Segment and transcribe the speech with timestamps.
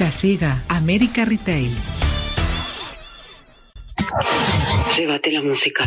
[0.00, 1.76] Ya llega América Retail.
[4.96, 5.84] Llévate la música.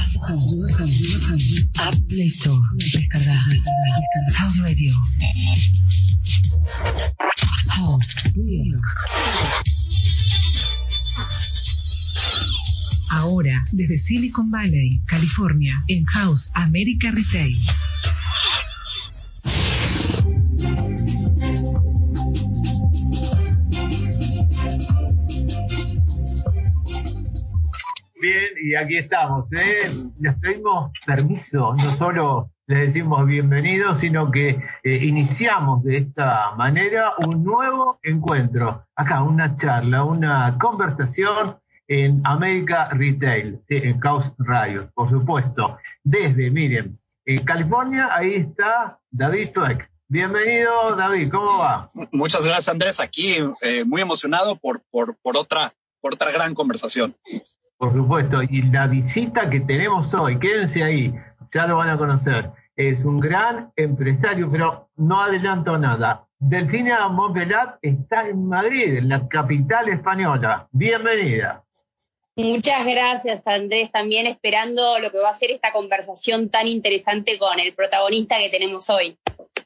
[1.80, 2.62] App Play Store.
[2.76, 3.44] Descarga.
[4.36, 4.94] House Radio.
[7.70, 8.86] House York.
[13.10, 17.58] Ahora, desde Silicon Valley, California, en House América Retail.
[28.64, 29.46] Y aquí estamos.
[29.52, 29.80] ¿eh?
[30.22, 37.14] Les pedimos permiso, no solo les decimos bienvenidos, sino que eh, iniciamos de esta manera
[37.18, 38.86] un nuevo encuentro.
[38.96, 41.58] Acá, una charla, una conversación
[41.90, 45.78] en América Retail, en Chaos Radio, por supuesto.
[46.02, 49.90] Desde, miren, en California, ahí está David Tuek.
[50.08, 51.92] Bienvenido, David, ¿cómo va?
[52.14, 53.02] Muchas gracias, Andrés.
[53.02, 57.14] Aquí eh, muy emocionado por, por, por, otra, por otra gran conversación.
[57.84, 61.14] Por supuesto, y la visita que tenemos hoy, quédense ahí,
[61.54, 66.26] ya lo van a conocer, es un gran empresario, pero no adelanto nada.
[66.40, 70.66] Delfina Montvelat está en Madrid, en la capital española.
[70.72, 71.62] Bienvenida.
[72.38, 73.92] Muchas gracias, Andrés.
[73.92, 78.50] También esperando lo que va a ser esta conversación tan interesante con el protagonista que
[78.50, 79.18] tenemos hoy.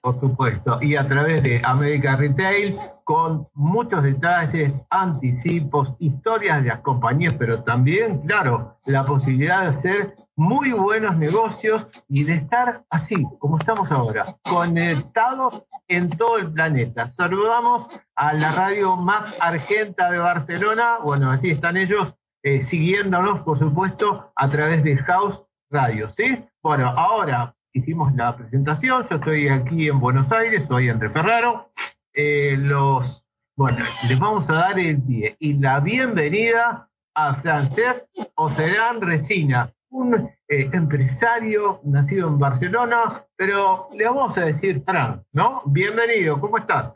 [0.01, 6.81] Por supuesto, y a través de América Retail, con muchos detalles, anticipos, historias de las
[6.81, 13.25] compañías, pero también, claro, la posibilidad de hacer muy buenos negocios y de estar así,
[13.39, 17.11] como estamos ahora, conectados en todo el planeta.
[17.13, 23.57] Saludamos a la radio más argenta de Barcelona, bueno, así están ellos, eh, siguiéndonos, por
[23.57, 26.45] supuesto, a través de House Radio, ¿sí?
[26.61, 31.71] Bueno, ahora hicimos la presentación, yo estoy aquí en Buenos Aires, soy Andrés Ferraro,
[32.13, 33.23] eh, los,
[33.55, 33.79] bueno,
[34.09, 40.15] les vamos a dar el pie y la bienvenida a Francés Ocerán Resina, un
[40.47, 45.61] eh, empresario nacido en Barcelona, pero le vamos a decir Fran, ¿no?
[45.65, 46.93] Bienvenido, ¿cómo estás?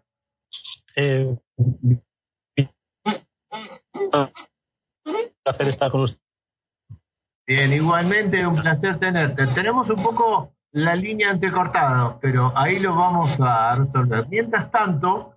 [0.96, 1.38] Eh,
[5.44, 6.20] placer estar con usted.
[7.48, 9.46] Bien, igualmente un placer tenerte.
[9.48, 14.28] Tenemos un poco la línea entrecortada, pero ahí lo vamos a resolver.
[14.30, 15.36] Mientras tanto,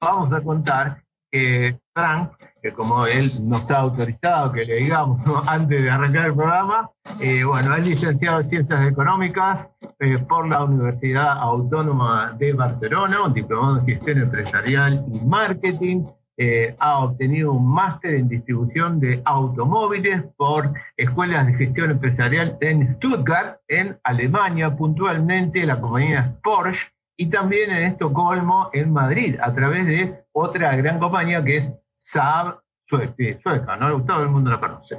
[0.00, 5.82] vamos a contar que Frank, que como él nos ha autorizado que le digamos antes
[5.82, 6.90] de arrancar el programa,
[7.20, 9.68] eh, bueno, es licenciado en Ciencias Económicas
[9.98, 16.04] eh, por la Universidad Autónoma de Barcelona, un diplomado en Gestión Empresarial y Marketing,
[16.36, 22.96] eh, ha obtenido un máster en distribución de automóviles por escuelas de gestión empresarial en
[22.96, 29.86] Stuttgart, en Alemania, puntualmente la compañía Porsche, y también en Estocolmo, en Madrid, a través
[29.86, 34.04] de otra gran compañía que es Saab Sueca, ¿no?
[34.04, 34.98] Todo el mundo la conoce.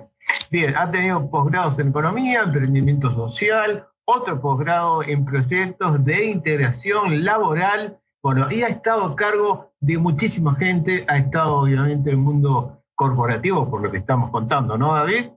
[0.50, 7.98] Bien, ha tenido posgrados en economía, emprendimiento social, otro posgrado en proyectos de integración laboral,
[8.24, 12.82] bueno, y ha estado a cargo de muchísima gente, ha estado obviamente en el mundo
[12.96, 15.32] corporativo, por lo que estamos contando, ¿no, David?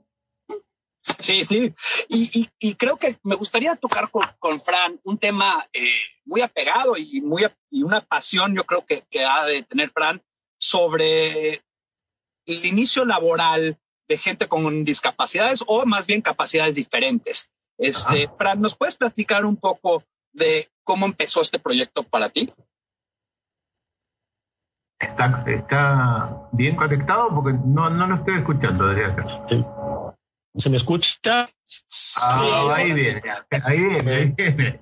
[1.19, 1.75] Sí, sí.
[2.09, 5.83] Y, y, y creo que me gustaría tocar con, con Fran un tema eh,
[6.25, 10.23] muy apegado y, muy, y una pasión, yo creo que, que ha de tener Fran,
[10.57, 11.65] sobre
[12.47, 17.51] el inicio laboral de gente con discapacidades o más bien capacidades diferentes.
[17.79, 22.53] Este, Fran, ¿nos puedes platicar un poco de cómo empezó este proyecto para ti?
[24.99, 29.27] Está, está bien conectado porque no, no lo estoy escuchando desde acá.
[30.57, 31.43] ¿Se me escucha?
[31.43, 33.23] Ah, sí, ahí viene,
[33.63, 34.81] ahí viene, ahí viene.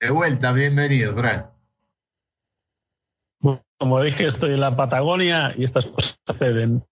[0.00, 1.50] De vuelta, bienvenido, Fran.
[3.78, 6.84] Como dije, estoy en la Patagonia y estas cosas suceden.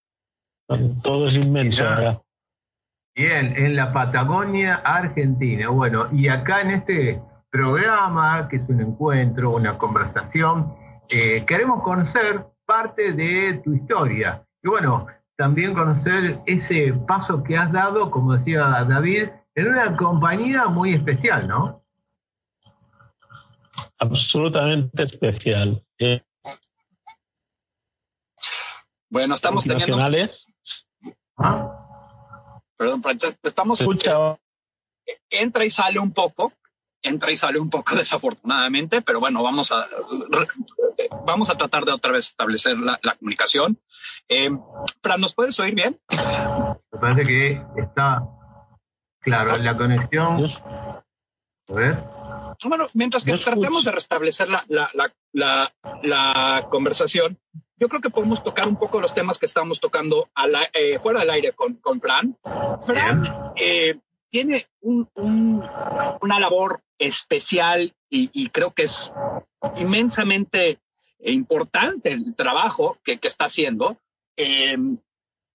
[1.02, 1.84] Todo es inmenso.
[1.84, 2.22] ¿verdad?
[3.14, 5.68] Bien, en la Patagonia, Argentina.
[5.70, 7.20] Bueno, y acá en este
[7.50, 10.74] programa, que es un encuentro, una conversación,
[11.10, 14.44] eh, queremos conocer parte de tu historia.
[14.62, 15.06] Y bueno,
[15.36, 21.48] también conocer ese paso que has dado, como decía David, en una compañía muy especial,
[21.48, 21.82] ¿no?
[24.02, 25.84] absolutamente especial.
[25.98, 26.22] Eh,
[29.08, 29.96] bueno, estamos teniendo.
[32.76, 33.80] Perdón, Francesc, estamos.
[33.80, 34.38] Escucha.
[35.30, 36.52] Entra y sale un poco,
[37.02, 39.88] entra y sale un poco desafortunadamente, pero bueno, vamos a
[41.24, 43.78] vamos a tratar de otra vez establecer la, comunicación.
[44.28, 44.50] Eh,
[45.02, 46.00] Fran, ¿nos puedes oír bien?
[46.92, 48.22] Me parece que está
[49.20, 50.50] claro la conexión.
[51.68, 51.96] A ver.
[52.64, 55.72] Bueno, mientras que tratemos de restablecer la, la,
[56.02, 57.38] la, conversación,
[57.76, 60.28] yo creo que podemos tocar un poco los temas que estamos tocando
[60.72, 62.36] eh, fuera del aire con, con Fran.
[62.80, 63.98] Fran eh,
[64.30, 65.08] tiene un,
[66.20, 69.12] una labor especial y, creo que es
[69.76, 70.78] inmensamente
[71.18, 73.98] importante el trabajo que, que está haciendo,
[74.36, 74.76] eh,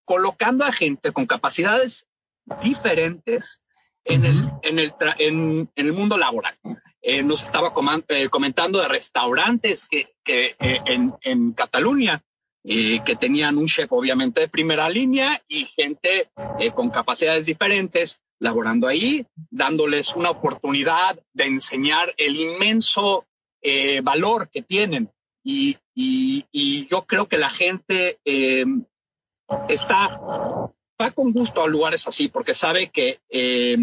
[0.06, 2.08] colocando a gente con capacidades
[2.62, 3.62] diferentes
[4.04, 6.58] en el, en el, en, el mundo laboral.
[7.02, 7.74] Eh, nos estaba
[8.08, 12.24] eh, comentando de restaurantes que, que en, en Cataluña
[12.64, 16.30] que tenían un chef obviamente de primera línea y gente
[16.76, 23.26] con capacidades diferentes laborando ahí, dándoles una oportunidad de enseñar el inmenso
[23.62, 25.12] eh, valor que tienen.
[25.44, 28.66] Y, y, yo creo que la gente eh,
[29.70, 30.20] está,
[31.02, 33.78] va con gusto a lugares así porque sabe que, eh,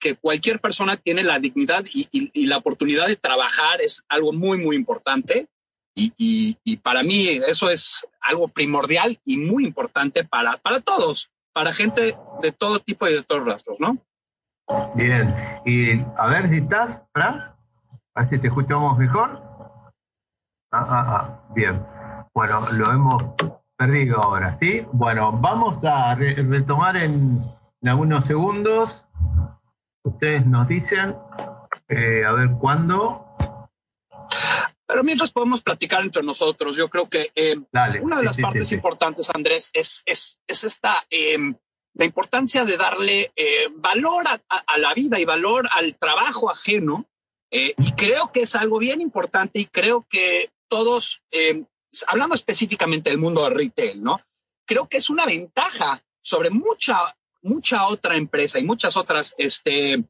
[0.00, 4.58] que cualquier persona tiene la dignidad y, y, la oportunidad de trabajar es algo muy,
[4.58, 5.48] muy importante.
[5.94, 12.18] Y, para mí eso es algo primordial y muy importante para, para todos para gente
[12.42, 13.96] de todo tipo y de todos rastros, ¿no?
[14.94, 17.50] Bien, y a ver si estás, Fran,
[18.14, 19.40] a ver si te escuchamos mejor.
[20.70, 21.82] Ah, ah, ah, bien.
[22.34, 23.24] Bueno, lo hemos
[23.74, 24.86] perdido ahora, ¿sí?
[24.92, 27.40] Bueno, vamos a retomar en,
[27.86, 29.02] algunos segundos.
[30.04, 31.16] Ustedes nos dicen,
[31.88, 33.25] eh, a ver cuándo.
[34.86, 37.56] Pero mientras podemos platicar entre nosotros, yo creo que eh,
[38.00, 41.56] una de las partes importantes, Andrés, es, es, es esta, em,
[41.94, 47.06] la importancia de darle eh, valor a, la vida y valor al trabajo ajeno.
[47.50, 51.64] Eh, y creo que es algo bien importante y creo que todos, em,
[52.06, 54.20] hablando específicamente del mundo de retail, ¿no?
[54.66, 60.04] Creo que es una ventaja sobre mucha, mucha otra empresa y muchas otras, este,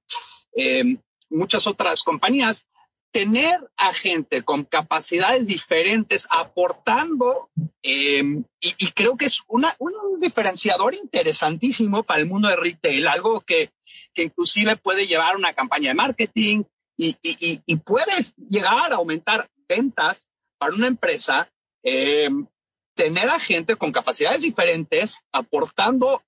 [0.54, 0.98] em,
[1.30, 2.66] muchas otras compañías
[3.10, 7.48] tener a gente con capacidades diferentes aportando,
[7.82, 13.40] em, y, creo que es una, un diferenciador interesantísimo para el mundo de retail, algo
[13.40, 13.70] que,
[14.12, 16.64] que inclusive puede llevar una campaña de marketing
[16.96, 21.50] y, y, y puedes llegar a aumentar ventas para una empresa,
[21.82, 22.46] em,
[22.94, 26.22] tener a gente con capacidades diferentes aportando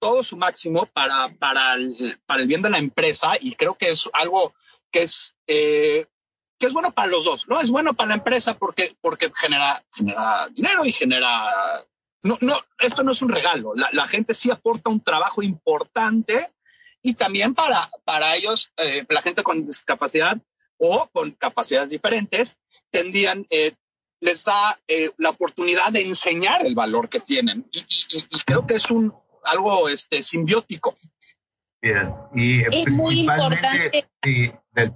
[0.00, 3.90] todo su máximo para, para, el, para el bien de la empresa y creo que
[3.90, 4.52] es algo
[4.92, 6.06] que es eh,
[6.62, 7.60] que es bueno para los dos, ¿no?
[7.60, 11.84] Es bueno para la empresa porque, porque genera, genera dinero y genera...
[12.22, 13.72] No, no, esto no es un regalo.
[13.74, 16.52] La, gente sí aporta un trabajo importante
[17.02, 20.38] y también para, para ellos, eh, la gente con discapacidad
[20.76, 22.60] o con capacidades diferentes,
[22.92, 23.72] tendrían, eh,
[24.20, 27.68] les da eh, la oportunidad de enseñar el valor que tienen.
[27.72, 27.82] Y,
[28.46, 29.12] creo que es un
[29.42, 30.96] algo este, simbiótico.
[31.82, 32.14] Bien.
[32.32, 34.08] Y es muy importante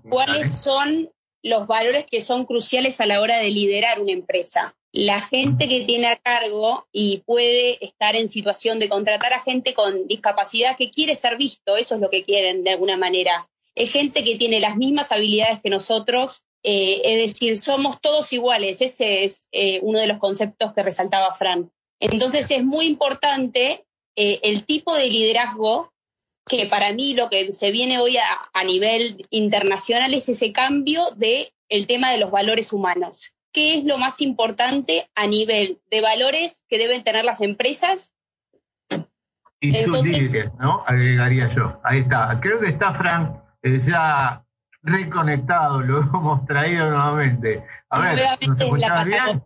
[0.09, 1.11] cuáles son
[1.43, 4.77] los valores que son cruciales a la hora de liderar una empresa.
[4.93, 9.75] La gente que tiene a cargo y puede estar en situación de contratar a gente
[9.75, 13.49] con discapacidad que quiere ser visto, eso es lo que quieren de alguna manera.
[13.75, 18.81] Es gente que tiene las mismas habilidades que nosotros, eh, es decir, somos todos iguales,
[18.81, 21.71] ese es eh, uno de los conceptos que resaltaba Fran.
[22.01, 23.85] Entonces es muy importante
[24.17, 25.93] eh, el tipo de liderazgo
[26.47, 31.53] que para mí lo que se viene hoy a, nivel internacional es ese cambio de
[31.69, 33.35] el tema de los valores humanos.
[33.53, 38.13] ¿Qué es lo más importante a nivel de valores que deben tener las empresas?
[39.61, 40.85] Y Entonces, líderes, ¿no?
[40.87, 41.81] Agregaría yo.
[41.83, 42.39] Ahí está.
[42.41, 44.45] Creo que está Frank eh, ya
[44.83, 47.65] reconectado, lo hemos traído nuevamente.
[47.91, 49.45] A ver, ¿nos escuchas bien?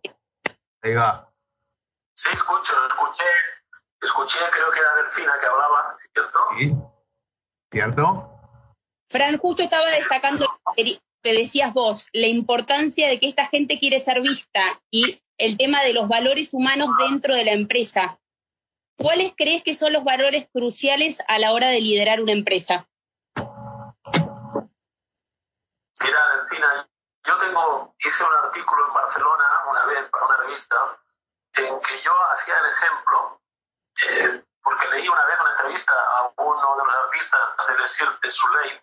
[0.82, 1.30] Ahí va.
[2.14, 3.24] Sí, escucho, escuché
[4.02, 6.38] escuché, creo que era Delfina que hablaba, ¿cierto?
[6.58, 6.74] Sí,
[7.70, 8.40] ¿cierto?
[9.08, 10.46] Fran, justo estaba destacando
[11.22, 15.82] que decías vos, la importancia de que esta gente quiere ser vista y el tema
[15.82, 18.18] de los valores humanos dentro de la empresa.
[18.96, 22.86] ¿Cuáles crees que son los valores cruciales a la hora de liderar una empresa?
[26.00, 26.88] Mira, Delfina,
[27.26, 30.76] yo tengo, hice un artículo en Barcelona una vez para una revista
[31.54, 33.39] en que yo hacía el ejemplo
[34.62, 38.82] porque leí una vez una entrevista a uno de los artistas del Cirque de Soleil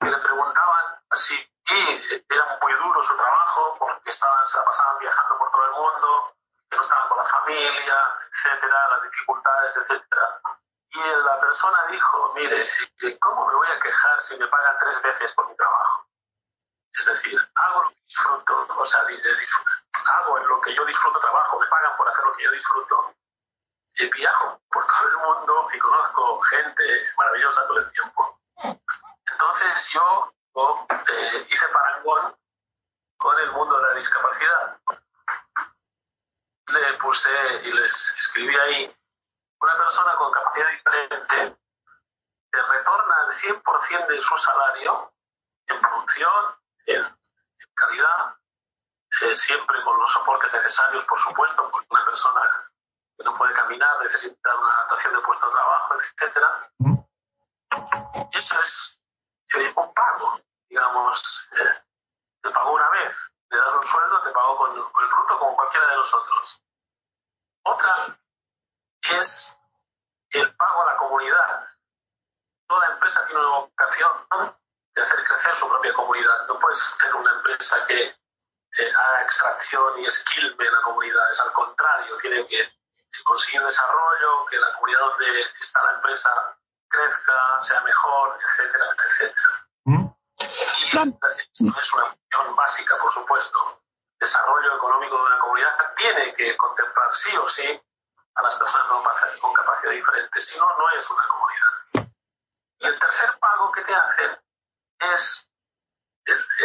[0.00, 1.34] que le preguntaban si
[1.66, 6.36] era muy duro su trabajo porque estaban, se la pasaban viajando por todo el mundo,
[6.70, 7.96] que no estaban con la familia,
[8.32, 10.40] etcétera, las dificultades, etcétera.
[10.90, 12.68] Y la persona dijo, mire,
[13.20, 16.06] ¿cómo me voy a quejar si me pagan tres veces por mi trabajo?
[16.92, 21.58] Es decir, hago lo que disfruto, o sea, hago en lo que yo disfruto trabajo,
[21.58, 23.14] me pagan por hacer lo que yo disfruto.
[23.96, 26.84] Viajo por todo el mundo y conozco gente
[27.16, 28.40] maravillosa todo el tiempo.
[29.30, 32.36] Entonces yo eh, hice parangón
[33.16, 34.78] con el mundo de la discapacidad.
[36.66, 37.30] Le puse
[37.64, 38.96] y les escribí ahí,
[39.60, 41.56] una persona con capacidad diferente
[42.52, 45.12] que retorna el 100% de su salario
[45.66, 47.18] en producción, en,
[47.74, 48.36] calidad,
[49.22, 52.73] eh, siempre con los soportes necesarios, por supuesto, porque una persona
[53.16, 56.36] que no puede caminar necesita una adaptación de puesto de trabajo, etc.
[58.32, 59.00] Eso es
[59.56, 61.84] eh, un pago, digamos, eh,
[62.42, 63.16] te pago una vez,
[63.50, 66.62] le das un sueldo, te pago con, con el bruto como cualquiera de nosotros.
[67.64, 68.18] Otra
[69.10, 69.56] es
[70.30, 71.66] el pago a la comunidad.
[72.66, 74.26] Toda empresa tiene una vocación
[74.94, 76.46] de hacer crecer su propia comunidad.
[76.48, 81.32] No puedes tener una empresa que eh, haga extracción y esquilme en la comunidad.
[81.32, 82.72] Es al contrario, tiene que
[83.22, 86.30] conseguir desarrollo, que la comunidad donde está la empresa
[86.88, 89.66] crezca, sea mejor, etcétera, etcétera.
[89.84, 90.06] ¿Mm?
[90.38, 90.94] Y es
[91.92, 93.82] una función básica, por supuesto.
[94.18, 97.82] Desarrollo económico de una comunidad tiene que contemplar sí o sí
[98.34, 98.86] a las personas
[99.40, 102.10] con capacidad diferente, si no, no es una comunidad.
[102.78, 104.38] Y el tercer pago que te hacen
[105.00, 105.50] es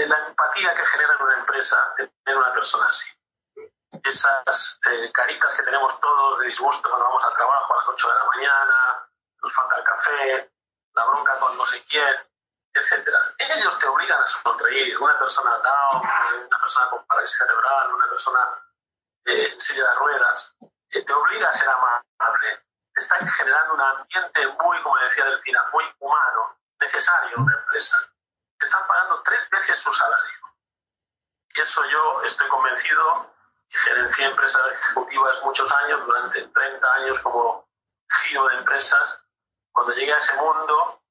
[0.08, 3.10] la empatía que genera en una empresa tener una persona así.
[4.04, 8.08] Esas eh, caritas que tenemos todos de disgusto cuando vamos al trabajo a las 8
[8.08, 9.10] de la mañana,
[9.42, 10.52] nos falta el café,
[10.94, 12.16] la bronca con no sé quién,
[12.74, 13.10] etc.
[13.38, 14.98] Ellos te obligan a sonreír.
[15.00, 16.02] Una persona down,
[16.48, 18.40] una persona con parálisis cerebral, una persona
[19.26, 22.64] eh, en silla de ruedas, eh, te obliga a ser amable.
[22.94, 27.98] Te está generando un ambiente muy, como decía Delfina, muy humano, necesario en una empresa
[28.66, 30.40] están pagando tres veces su salario.
[31.56, 33.34] Y eso yo estoy convencido,
[33.70, 37.68] gerencié empresas ejecutivas muchos años, durante 30 años como
[38.10, 39.24] CEO de empresas.
[39.72, 41.02] Cuando llegué a ese mundo,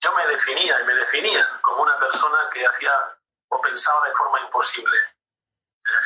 [0.00, 3.18] yo me definía y me definía como una persona que hacía
[3.48, 4.96] o pensaba de forma imposible.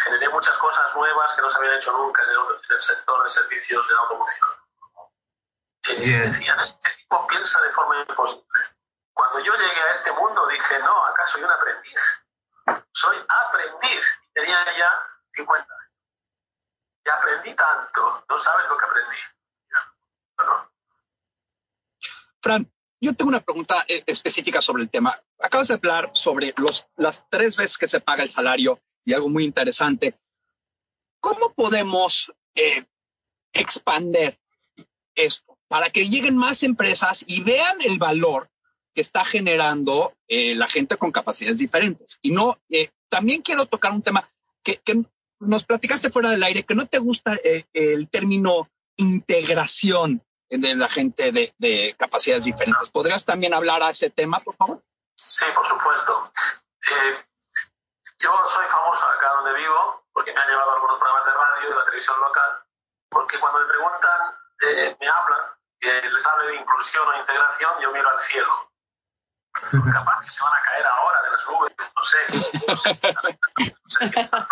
[0.05, 3.87] Generé muchas cosas nuevas que no se habían hecho nunca en el, sector de servicios
[3.89, 4.49] de la automoción.
[5.85, 8.61] Y decían, este tipo piensa de forma imposible.
[9.15, 12.27] Cuando yo llegué a este mundo dije, no, acá soy un aprendiz.
[12.93, 14.05] Soy aprendiz.
[14.35, 14.93] Tenía ya
[15.33, 15.80] 50
[17.11, 18.25] aprendí tanto.
[18.29, 19.17] No sabes lo que aprendí.
[22.43, 25.21] Fran, yo tengo una pregunta eh, específica sobre el tema.
[25.39, 29.29] Acabas de hablar sobre los, las tres veces que se paga el salario y algo
[29.29, 30.19] muy interesante.
[31.21, 32.87] ¿Cómo podemos eh,
[33.53, 34.39] expander
[35.15, 38.51] esto para que lleguen más empresas y vean el valor
[38.95, 42.19] que está generando eh, la gente con capacidades diferentes.
[42.23, 44.29] Y no, eh, también quiero tocar un tema
[44.63, 44.81] que,
[45.41, 50.89] nos platicaste fuera del aire, que no te gusta eh, el término integración de la
[50.89, 52.91] gente de, de, capacidades diferentes.
[52.91, 54.83] ¿Podrías también hablar a ese tema, por favor?
[55.17, 56.33] Sí, por supuesto.
[58.19, 61.75] yo soy famoso acá donde vivo, porque me han llevado algunos programas de radio y
[61.75, 62.65] la televisión local,
[63.11, 64.35] porque cuando me preguntan,
[65.01, 65.41] me hablan,
[65.81, 68.71] que les hable de inclusión o integración, yo miro al cielo
[69.93, 72.19] capaz que se van a caer ahora de las nubes, no sé,
[72.67, 73.01] no sé,
[73.73, 74.47] no sé qué están,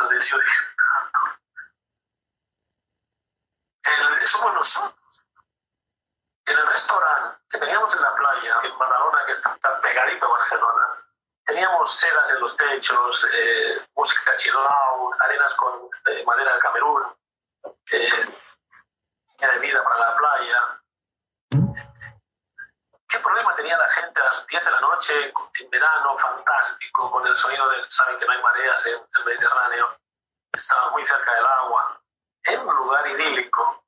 [0.00, 0.10] ¿no?
[0.10, 0.70] Entonces yo dije,
[4.20, 4.94] el, somos nosotros.
[6.46, 11.04] En el restaurante que teníamos en la playa, en Badalona, que está pegadito a Barcelona,
[11.44, 17.16] teníamos sedas en los techos, eh, música chilao, arenas con eh, madera del Camerún,
[17.92, 18.10] eh,
[19.38, 20.79] de vida para la playa.
[23.10, 27.26] ¿Qué problema tenía la gente a las 10 de la noche en verano, fantástico, con
[27.26, 29.98] el sonido del, saben que no hay mareas en el Mediterráneo,
[30.52, 32.00] estaba muy cerca del agua,
[32.44, 33.84] en un lugar idílico.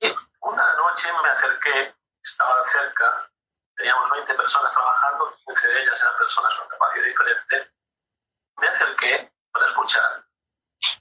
[0.00, 3.30] Y una noche me acerqué, estaba cerca,
[3.74, 7.70] teníamos 20 personas trabajando, 15 de ellas eran personas con capacidad diferente,
[8.58, 10.24] me acerqué para escuchar.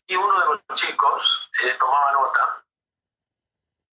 [0.08, 2.64] Y uno de los chicos eh, tomaba nota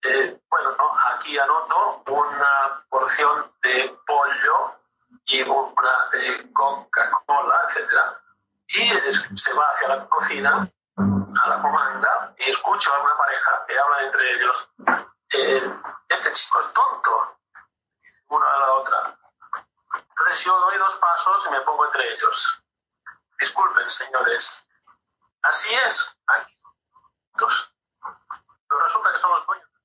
[0.07, 0.77] eh, bueno,
[1.15, 4.75] aquí anoto una porción de pollo
[5.27, 7.93] y una de Coca-Cola, etc.
[8.69, 13.79] Y se va hacia la cocina, a la comanda, y escucho a una pareja que
[13.79, 14.69] habla entre ellos.
[15.33, 17.39] Eh, este chico es tonto,
[18.29, 18.99] una a la otra.
[19.07, 22.65] Entonces Entonces yo doy dos pasos y me pongo entre ellos.
[23.41, 24.67] Disculpen, señores.
[25.43, 26.17] Así es.
[26.27, 26.57] Aquí.
[27.37, 29.76] Pero resulta que son los dueños.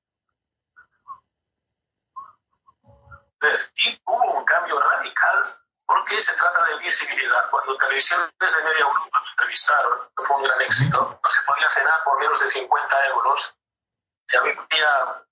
[3.42, 7.50] Y hubo un cambio radical porque se trata de visibilidad.
[7.50, 12.18] Cuando televisiones de media Europa me entrevistaron, fue un gran éxito, porque podía cenar por
[12.18, 13.54] menos de 50 euros,
[14.28, 15.24] y había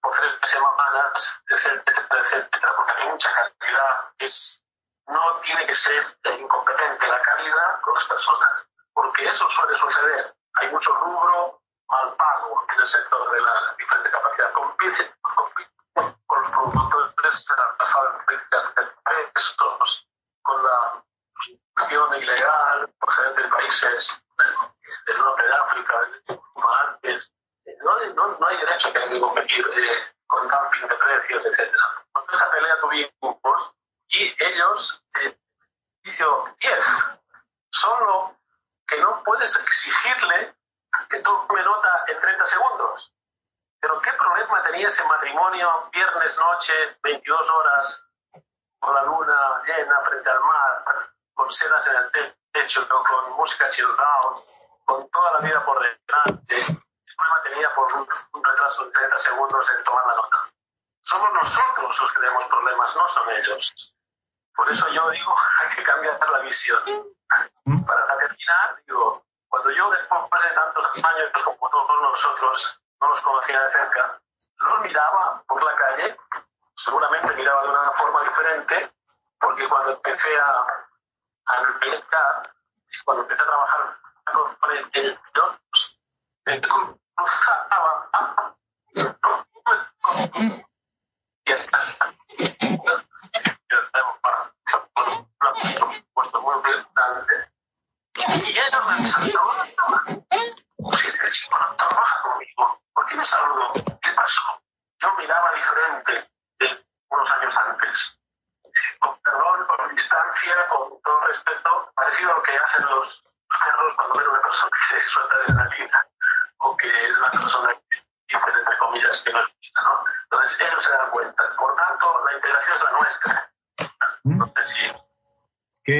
[0.00, 4.12] por tres semanas, etcétera, etcétera, porque hay mucha calidad.
[4.18, 4.62] Es,
[5.06, 8.50] no tiene que ser incompetente la calidad con las personas,
[8.92, 10.34] porque eso suele suceder.
[10.54, 14.52] Hay mucho rubro mal pago en el sector de la diferente capacidad.
[14.52, 15.77] Compite, compite
[16.28, 20.06] con los productores de las fábricas de prestos,
[20.42, 21.02] con la
[21.46, 24.08] migración ilegal procedente de países
[25.06, 25.94] del norte de África,
[26.52, 27.30] como antes.
[27.82, 31.74] No, no, no hay derecho que hay que competir eh, con dumping de precios, etc.
[32.06, 33.74] Entonces, esa pelea tuvimos
[34.08, 35.38] y ellos, eh,
[36.02, 37.20] 10,
[37.70, 38.36] solo
[38.86, 40.54] que no puedes exigirle
[41.08, 43.12] que tome nota en 30 segundos.
[43.80, 48.04] Pero ¿qué problema tenía ese matrimonio viernes noche, 22 horas,
[48.80, 50.84] con la luna llena frente al mar,
[51.34, 53.86] con sedas en el techo, con música chill
[54.84, 56.56] con toda la vida por delante?
[56.56, 60.36] ¿Qué problema tenía por un, retraso de 30 segundos en tomar la nota?
[61.02, 63.94] Somos nosotros los que tenemos problemas, no son ellos.
[64.56, 66.82] Por eso yo digo, hay que cambiar la visión.
[67.64, 67.84] ¿Mm?
[67.84, 73.60] Para terminar, digo, cuando yo después de tantos años como todos nosotros no los conocía
[73.62, 74.20] de cerca,
[74.60, 76.16] los miraba por la calle,
[76.76, 78.92] seguramente miraba de una forma diferente,
[79.40, 80.66] porque cuando empecé a,
[81.46, 82.54] a meditar,
[83.04, 83.98] cuando empecé a trabajar
[84.32, 84.56] con
[84.94, 85.18] ellos,
[86.44, 87.07] me cruzaba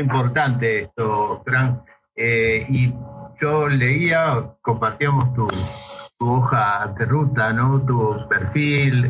[0.09, 1.83] importante esto, Frank.
[2.17, 2.95] Eh, y
[3.41, 5.47] yo leía, compartíamos tu,
[6.19, 7.81] tu hoja de ruta, ¿no?
[7.83, 9.07] Tu perfil,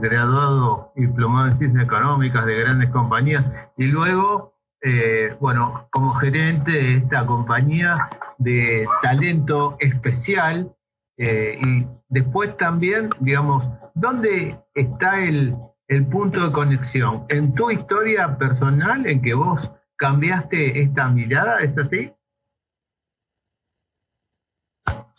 [0.00, 3.44] graduado diplomado en ciencias económicas de grandes compañías
[3.76, 7.96] y luego, eh, bueno, como gerente de esta compañía
[8.38, 10.70] de talento especial
[11.18, 15.56] eh, y después también, digamos, ¿dónde está el,
[15.88, 17.24] el punto de conexión?
[17.28, 21.60] ¿En tu historia personal en que vos cambiaste esta mirada?
[21.60, 22.12] ¿Es así?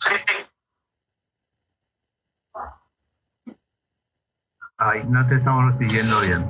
[0.00, 0.14] Sí,
[4.80, 6.48] Ay, no te estamos siguiendo bien.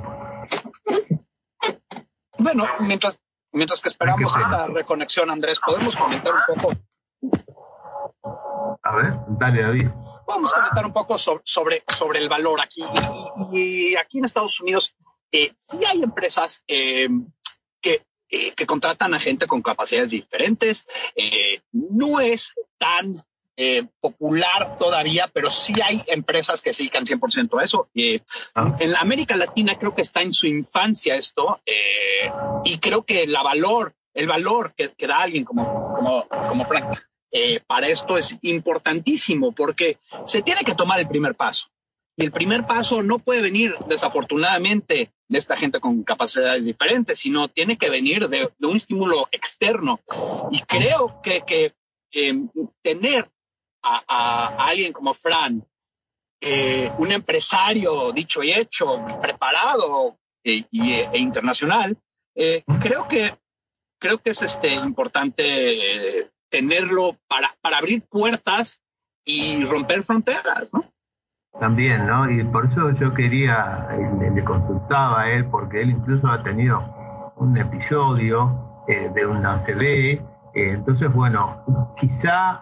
[2.37, 3.19] Bueno, mientras,
[3.51, 6.73] mientras que esperamos esta reconexión, Andrés, ¿podemos comentar un poco?
[8.83, 9.89] A ver, dale, David.
[10.27, 12.83] Vamos a comentar un poco sobre, sobre, el valor aquí.
[13.51, 14.95] Y, aquí en Estados Unidos
[15.31, 17.09] eh, sí hay empresas eh,
[18.29, 20.87] eh, que contratan a gente con capacidades diferentes.
[21.71, 23.23] no es tan
[23.61, 27.89] eh, popular todavía, pero sí hay empresas que se dedican 100% a eso.
[27.93, 28.21] Eh,
[28.55, 28.77] ah.
[28.79, 32.31] En América Latina creo que está en su infancia esto eh,
[32.63, 36.99] y creo que la valor, el valor que, que da alguien como, como, como Frank
[37.67, 41.67] para esto es importantísimo porque se tiene que tomar el primer paso.
[42.19, 47.47] Y el primer paso no puede venir desafortunadamente de esta gente con capacidades diferentes, sino
[47.47, 50.01] tiene que venir de, un estímulo externo.
[50.51, 51.73] Y creo que, que
[52.81, 53.31] tener
[53.81, 55.65] a, alguien como Fran,
[56.41, 61.97] eh, un empresario dicho y hecho, preparado e, e internacional,
[62.35, 63.33] eh, creo que
[63.97, 68.81] creo que es este importante tenerlo para, para abrir puertas
[69.23, 70.91] y romper fronteras, ¿no?
[71.59, 72.29] También, ¿no?
[72.29, 73.87] Y por eso yo quería,
[74.33, 76.81] le, consultaba a él, porque él incluso ha tenido
[77.35, 80.21] un episodio eh, de una CB
[80.53, 81.63] eh, entonces, bueno,
[81.97, 82.61] quizá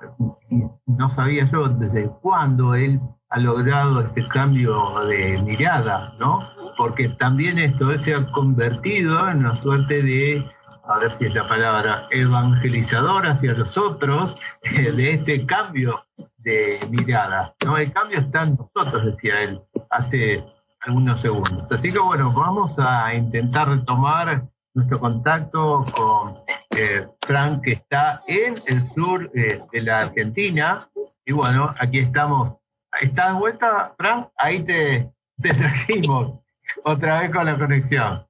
[0.86, 6.40] no sabía yo desde cuándo él ha logrado este cambio de mirada, ¿no?
[6.78, 10.46] Porque también esto él se ha convertido en una suerte de,
[10.88, 16.04] a ver si es la palabra, evangelizador hacia los otros eh, de este cambio
[16.38, 17.78] de mirada, ¿no?
[17.78, 20.44] El cambio está en nosotros, decía él, hace
[20.88, 21.68] unos segundos.
[21.72, 26.40] Así que bueno, vamos a intentar retomar nuestro contacto con
[26.78, 30.90] eh, Frank, que está en el sur eh, de la Argentina.
[31.26, 32.54] Y bueno, aquí estamos.
[33.02, 34.30] ¿Estás de vuelta, Frank?
[34.38, 36.40] Ahí te, te trajimos
[36.84, 38.28] otra vez con la conexión.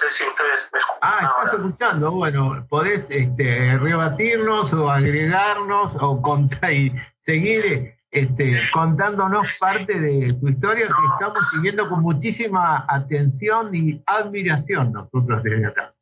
[0.00, 0.98] Sé si ustedes me escuchan.
[1.02, 9.46] Ah, estás escuchando, bueno, podés este, rebatirnos o agregarnos o contar y seguir este, contándonos
[9.60, 15.94] parte de tu historia que estamos siguiendo con muchísima atención y admiración nosotros desde acá.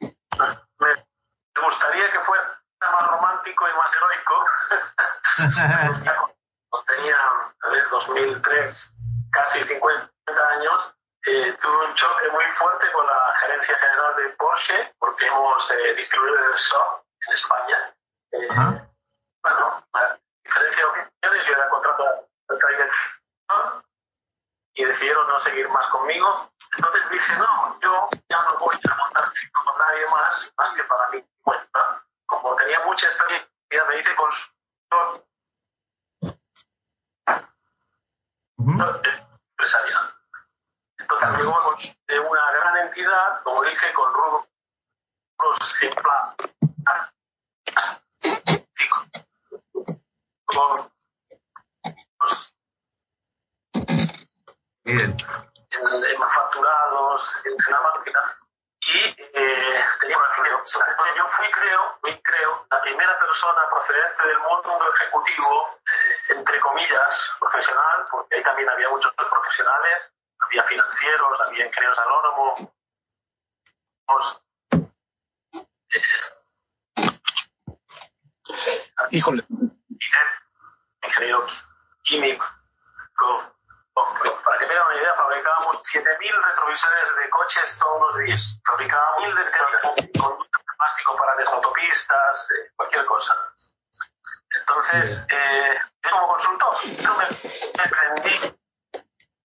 [0.00, 4.34] Me gustaría que fuera más romántico y más heroico.
[6.86, 8.94] tenía, a ver, 2003,
[9.32, 10.10] casi 50
[10.56, 10.94] años,
[11.26, 15.94] eh, tuve un choque muy fuerte con la gerencia general de Porsche porque hemos eh,
[15.94, 17.94] distribuido el SOP en España.
[18.32, 18.48] Eh,
[19.42, 19.84] bueno,
[20.44, 22.04] diferencia de opiniones, yo era contrato
[22.48, 23.82] de trayectoria
[24.74, 26.50] y decidieron no seguir más conmigo.
[26.76, 31.08] Entonces dije, no, yo ya no voy a montar con nadie más, más que para
[31.10, 32.02] mi cuenta.
[32.26, 35.24] Como tenía mucha experiencia, me hice consultor
[38.58, 39.11] empresarial.
[41.30, 41.76] Luego
[42.08, 44.48] de una gran entidad, como dije, con rubros
[45.36, 45.54] con
[54.84, 55.16] en,
[55.70, 58.20] en manufacturados, en la máquina,
[58.80, 60.28] y eh, tenía una
[61.16, 67.08] Yo fui, creo, fui, creo, la primera persona procedente del mundo ejecutivo, eh, entre comillas,
[67.38, 72.72] profesional, porque ahí también había muchos profesionales, había financieros, había ingenieros agrónomos,
[75.94, 76.02] eh,
[79.10, 79.44] Híjole.
[81.02, 81.46] Ingeniero
[82.04, 82.44] químico,
[84.44, 88.60] para que tengan una idea, fabricábamos 7.000 retrovisores de coches todos los días.
[88.64, 89.42] Fabricábamos mil de
[90.18, 93.34] conductos de plástico para las autopistas, eh, cualquier cosa.
[94.58, 97.24] Entonces, eh, yo como consultor, yo me,
[97.82, 98.56] aprendí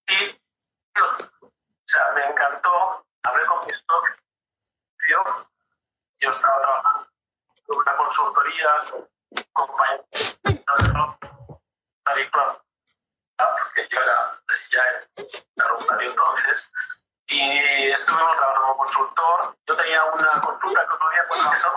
[0.10, 0.42] y
[1.04, 1.50] o
[1.88, 4.06] sea, me encantó, hablé con mi stock,
[5.10, 5.24] yo,
[6.20, 7.08] yo estaba trabajando
[7.68, 8.70] en una consultoría,
[9.54, 10.58] compañía de
[13.74, 15.08] que yo era ya era
[16.02, 16.72] entonces,
[17.28, 19.58] y estuvimos trabajando como consultor.
[19.68, 21.74] Yo tenía una consulta que otro día, pues eso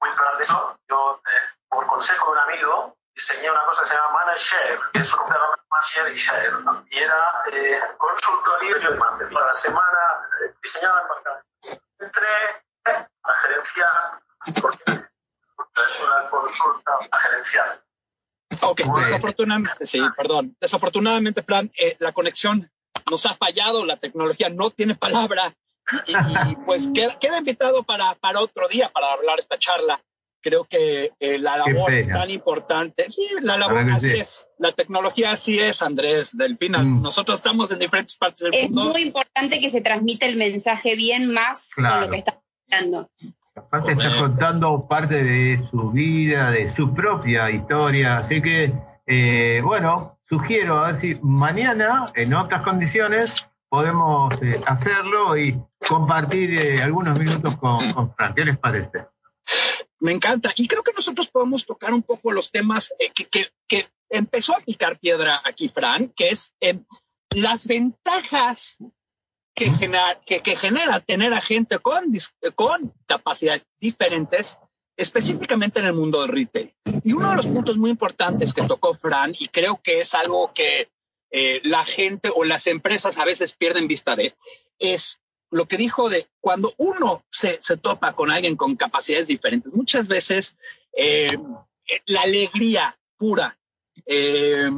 [0.00, 0.78] muy grande eso.
[0.88, 4.80] Yo, eh, por consejo de un amigo, diseñé una cosa que se llama Manage Share,
[4.92, 5.28] que es un
[5.88, 6.52] Share y Share.
[6.90, 12.26] Y era eh, consultoría y para la semana eh, diseñada en Entre
[12.84, 13.86] la gerencia,
[14.60, 17.82] porque es una consulta gerencial
[18.62, 20.56] Ok, desafortunadamente, sí, perdón.
[20.60, 22.70] Desafortunadamente, Fran, eh, la conexión
[23.10, 25.54] nos ha fallado, la tecnología no tiene palabra
[26.06, 30.02] y, pues queda, invitado para, para otro día para hablar esta charla.
[30.40, 33.10] Creo que eh, la labor es tan importante.
[33.10, 34.46] Sí, la labor así es.
[34.58, 36.86] La tecnología así es, Andrés, del final.
[36.86, 37.02] Mm.
[37.02, 38.82] Nosotros estamos en diferentes partes del mundo.
[38.82, 43.10] Es muy importante que se transmita el mensaje bien más con lo que está hablando.
[43.56, 48.72] Aparte está contando parte de su vida, de su propia historia, así que,
[49.06, 56.58] eh, bueno, sugiero a ver si mañana, en otras condiciones, podemos eh, hacerlo y compartir
[56.58, 58.36] eh, algunos minutos con, con Frank.
[58.36, 59.06] ¿Qué les parece?
[60.00, 60.52] Me encanta.
[60.56, 64.60] Y creo que nosotros podemos tocar un poco los temas que, que, que, empezó a
[64.60, 66.54] picar piedra aquí, Frank, que es
[67.30, 68.78] las ventajas
[69.54, 72.04] que genera, que, que genera tener a gente con,
[72.54, 74.58] con capacidades diferentes,
[74.96, 76.74] específicamente en el mundo del retail.
[77.04, 80.52] Y uno de los puntos muy importantes que tocó Fran, y creo que es algo
[80.54, 80.90] que
[81.30, 84.34] eh, la gente o las empresas a veces pierden vista de,
[84.78, 89.72] es lo que dijo de cuando uno se, se topa con alguien con capacidades diferentes,
[89.72, 90.56] muchas veces
[90.96, 91.36] eh,
[92.06, 93.58] la alegría pura
[94.06, 94.70] eh,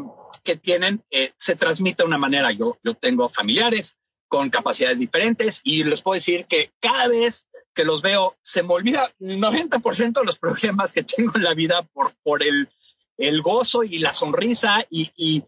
[0.43, 1.05] que tienen
[1.37, 2.53] se transmite de una manera.
[2.53, 3.97] Yo, yo tengo familiares
[4.29, 8.75] con capacidades diferentes y les puedo decir que cada vez que los veo se me
[8.75, 12.69] olvida 90% de los problemas que tengo en la vida por, por el,
[13.19, 15.45] el gozo y la sonrisa y, y,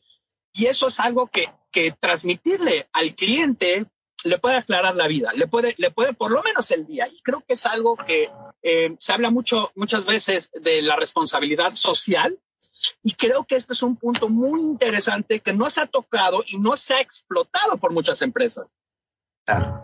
[0.52, 3.86] y eso es algo que, que transmitirle al cliente
[4.24, 7.08] le puede aclarar la vida, le puede, le puede por lo menos el día.
[7.08, 8.30] Y creo que es algo que
[8.62, 12.38] eh, se habla mucho, muchas veces de la responsabilidad social.
[13.02, 16.58] Y creo que este es un punto muy interesante que no se ha tocado y
[16.58, 18.66] no se ha explotado por muchas empresas.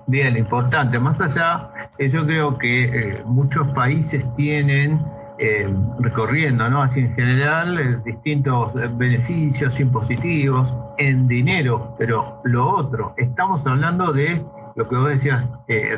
[0.06, 0.98] Bien, importante.
[0.98, 5.04] Más allá, eh, yo creo que eh, muchos países tienen
[5.38, 6.82] eh, recorriendo, ¿no?
[6.82, 14.44] Así en general, eh, distintos beneficios impositivos en dinero, pero lo otro, estamos hablando de
[14.74, 15.44] lo que vos decías,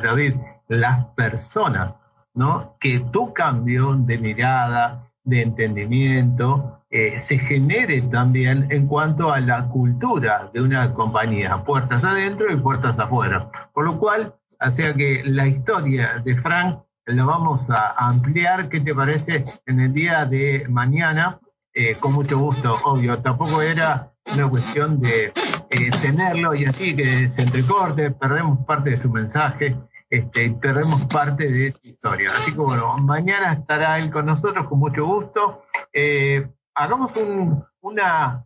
[0.03, 0.35] David,
[0.69, 1.95] las personas,
[2.35, 2.77] ¿no?
[2.81, 10.51] Que tu cambio de mirada, de entendimiento, se genere también en cuanto a la cultura
[10.53, 13.51] de una compañía, puertas adentro y puertas afuera.
[13.73, 18.69] Por lo cual, hacía que la historia de Frank lo vamos a ampliar.
[18.69, 21.39] ¿Qué te parece en el día de mañana?
[21.73, 23.21] Eh, con mucho gusto, obvio.
[23.21, 25.33] Tampoco era una cuestión de
[25.71, 29.77] eh, tenerlo y así que se entrecorte, perdemos parte de su mensaje
[30.09, 32.31] este, y perdemos parte de su historia.
[32.31, 35.63] Así que bueno, mañana estará él con nosotros con mucho gusto.
[35.93, 38.45] Eh, hagamos un, una,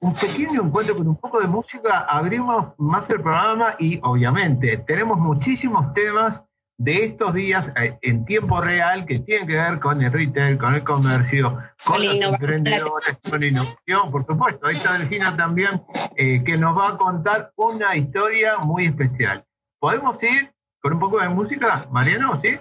[0.00, 5.18] un pequeño encuentro con un poco de música, abrimos más el programa y obviamente tenemos
[5.18, 6.42] muchísimos temas
[6.82, 10.74] de estos días eh, en tiempo real que tienen que ver con el retail, con
[10.74, 14.66] el comercio, con los emprendedores, con la innovación, por supuesto.
[14.66, 15.80] Ahí está Delfina también,
[16.16, 19.44] eh, que nos va a contar una historia muy especial.
[19.78, 22.40] ¿Podemos ir con un poco de música, Mariano?
[22.40, 22.58] ¿Sí?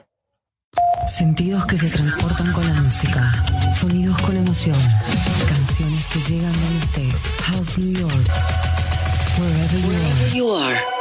[1.07, 3.31] Sentidos que se transportan con la música,
[3.73, 4.77] sonidos con emoción,
[5.49, 7.41] canciones que llegan donde estés.
[7.45, 8.27] House New York,
[9.39, 11.00] wherever you are.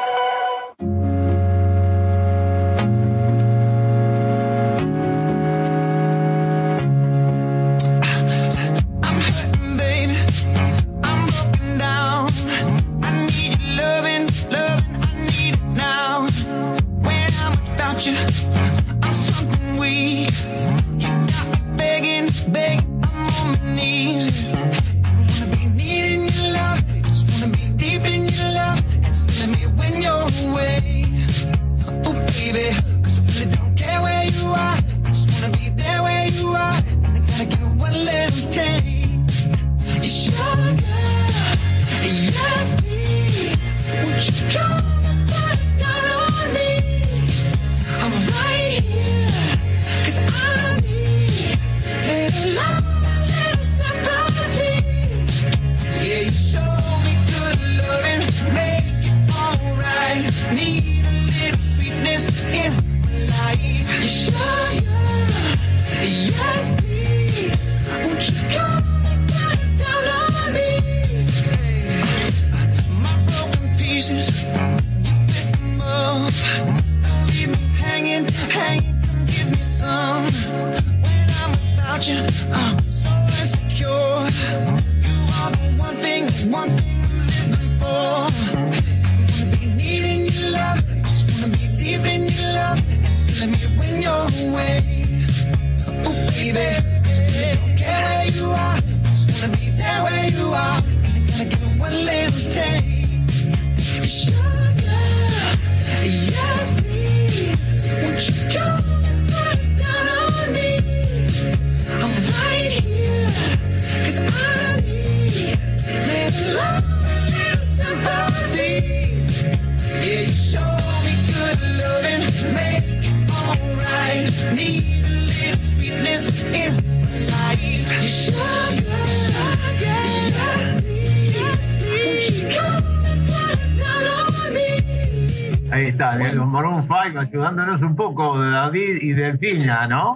[137.01, 140.15] Ayudándonos un poco, David y Delfina, ¿no?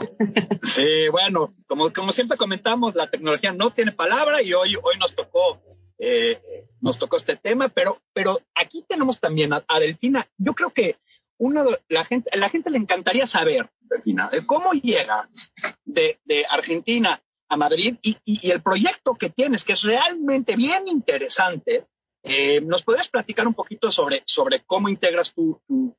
[0.62, 5.14] Sí, bueno, como, como siempre comentamos, la tecnología no tiene palabra y hoy, hoy nos
[5.14, 5.61] tocó
[5.99, 10.29] eh, nos tocó este tema, pero, pero aquí tenemos también a, Delfina.
[10.37, 10.97] Yo creo que
[11.38, 15.53] uno, la, gente, la gente le encantaría saber, Delfina, cómo llegas
[15.85, 20.88] de, de Argentina a Madrid y, y, el proyecto que tienes, que es realmente bien
[20.88, 21.87] interesante.
[22.23, 25.97] Eh, ¿Nos podrías platicar un poquito sobre, sobre cómo integras tu, tu,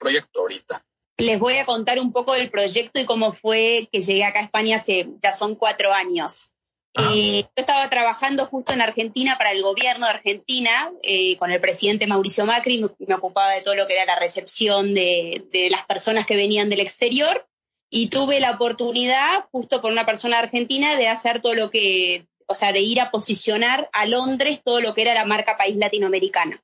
[0.00, 0.84] proyecto ahorita?
[1.18, 4.44] Les voy a contar un poco del proyecto y cómo fue que llegué acá a
[4.44, 6.50] España hace ya son cuatro años.
[6.94, 7.12] Ah.
[7.14, 11.60] Eh, yo estaba trabajando justo en Argentina para el gobierno de Argentina eh, con el
[11.60, 15.84] presidente Mauricio Macri, me, ocupaba de todo lo que era la recepción de, de, las
[15.84, 17.46] personas que venían del exterior
[17.90, 22.54] y tuve la oportunidad, justo por una persona argentina, de hacer todo lo que, o
[22.54, 26.62] sea, de ir a posicionar a Londres todo lo que era la marca país latinoamericana.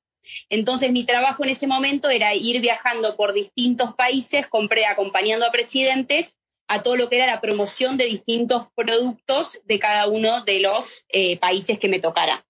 [0.49, 4.47] Entonces mi trabajo en ese momento era ir viajando por distintos países,
[4.91, 6.37] acompañando a presidentes
[6.69, 11.05] a todo lo que era la promoción de distintos productos de cada uno de los
[11.09, 12.45] eh, países que me tocara.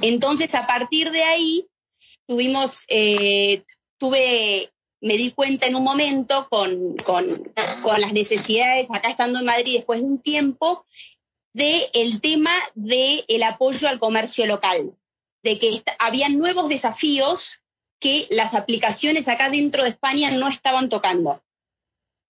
[0.00, 1.66] Entonces, a partir de ahí,
[2.26, 3.64] tuvimos, eh,
[3.98, 4.70] tuve,
[5.00, 10.00] me di cuenta en un momento con, con las necesidades, acá estando en Madrid después
[10.00, 10.84] de un tiempo,
[11.52, 14.94] del el tema del el apoyo al comercio local,
[15.42, 17.60] de que había nuevos desafíos
[18.00, 21.42] que las aplicaciones acá dentro de España no estaban tocando.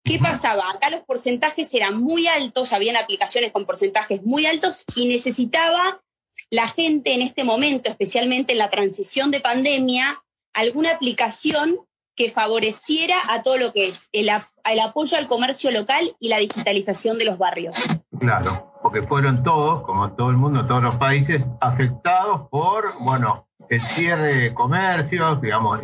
[0.04, 0.68] ¿Qué pasaba?
[0.70, 6.02] Acá los porcentajes eran muy altos, habían aplicaciones con porcentajes muy altos y necesitaba
[6.48, 13.16] la gente en este momento, especialmente en la transición de pandemia, alguna aplicación que favoreciera
[13.28, 14.28] a todo lo que es el,
[14.64, 17.78] el apoyo al comercio local y la digitalización de los barrios.
[18.18, 23.80] Claro, porque fueron todos, como todo el mundo, todos los países, afectados por, bueno, el
[23.80, 25.78] cierre de comercios, digamos,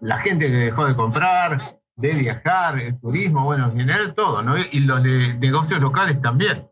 [0.00, 1.58] la gente que dejó de comprar,
[1.96, 4.56] de viajar, el turismo, bueno, en general todo, ¿no?
[4.56, 6.66] Y los de negocios locales también.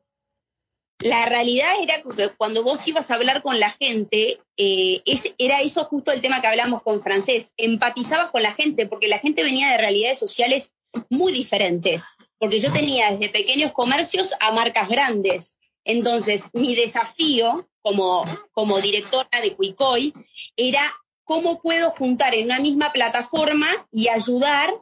[1.01, 5.03] La realidad era que cuando vos ibas a hablar con la gente, eh,
[5.37, 9.19] era eso justo el tema que hablamos con francés, empatizabas con la gente, porque la
[9.19, 10.73] gente venía de realidades sociales
[11.11, 15.57] muy diferentes, porque yo tenía desde pequeños comercios a marcas grandes.
[15.87, 20.13] Entonces, mi desafío como, como directora de Cuicoy
[20.57, 20.83] era
[21.23, 24.75] cómo puedo juntar en una misma plataforma y ayudar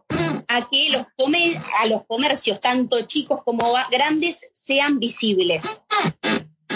[0.49, 1.05] a que los,
[1.79, 5.85] a los comercios, tanto chicos como grandes, sean visibles.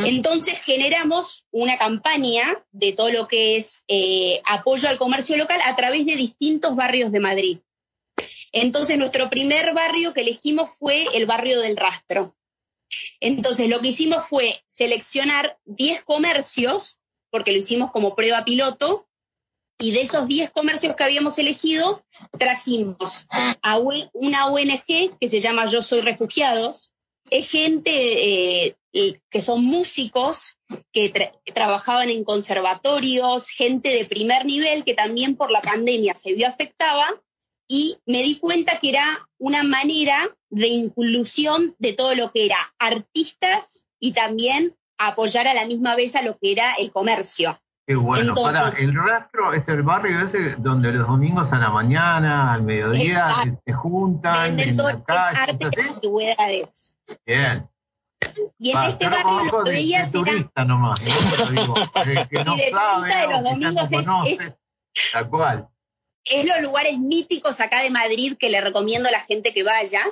[0.05, 5.75] Entonces generamos una campaña de todo lo que es eh, apoyo al comercio local a
[5.75, 7.59] través de distintos barrios de Madrid.
[8.53, 12.38] Entonces nuestro primer barrio que elegimos fue el barrio del Rastro.
[13.20, 16.98] Entonces lo que hicimos fue seleccionar 10 comercios,
[17.31, 19.07] porque lo hicimos como prueba piloto,
[19.81, 22.05] y de esos 10 comercios que habíamos elegido,
[22.37, 23.27] trajimos
[23.62, 23.79] a
[24.12, 26.92] una ONG que se llama Yo Soy Refugiados.
[27.31, 28.77] Es gente eh,
[29.31, 30.57] que son músicos,
[30.92, 31.12] que
[31.55, 37.22] trabajaban en conservatorios, gente de primer nivel que también por la pandemia se vio afectada
[37.68, 40.16] y me di cuenta que era una manera
[40.48, 46.16] de inclusión de todo lo que era artistas y también apoyar a la misma vez
[46.16, 47.61] a lo que era el comercio.
[47.87, 48.35] Qué bueno.
[48.35, 53.31] Para, el rastro es el barrio ese donde los domingos a la mañana, al mediodía,
[53.64, 54.59] se, juntan.
[54.59, 56.94] en la calle, arte y antigüedades.
[57.24, 57.68] Bien.
[58.59, 61.50] Y en este barrio lo que veías turista nomás, ¿no?
[61.50, 61.74] Digo,
[62.28, 63.92] que no de sabe, de los domingos
[64.26, 64.57] es, es,
[65.12, 65.68] tal cual.
[66.31, 70.05] Es los lugares míticos acá de Madrid que le recomiendo a la gente que vaya.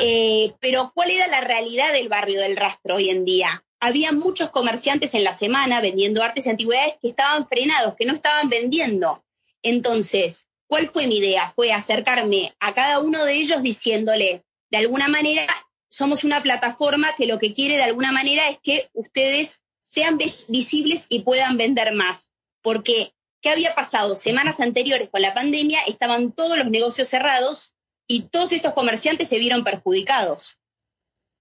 [0.00, 3.64] Eh, pero ¿cuál era la realidad del barrio del rastro hoy en día?
[3.80, 8.14] había muchos comerciantes en la semana vendiendo artes y antigüedades que estaban frenados, que no
[8.14, 9.24] estaban vendiendo.
[9.62, 11.50] Entonces, ¿cuál fue mi idea?
[11.50, 15.46] Fue acercarme a cada uno de ellos diciéndole, de alguna manera,
[15.88, 20.18] somos una plataforma que lo que quiere de alguna manera es que ustedes sean
[20.48, 22.30] visibles y puedan vender más.
[22.62, 23.12] Porque,
[23.46, 24.16] ¿qué había pasado?
[24.16, 27.74] Semanas anteriores con la pandemia estaban todos los negocios cerrados
[28.08, 30.58] y todos estos comerciantes se vieron perjudicados.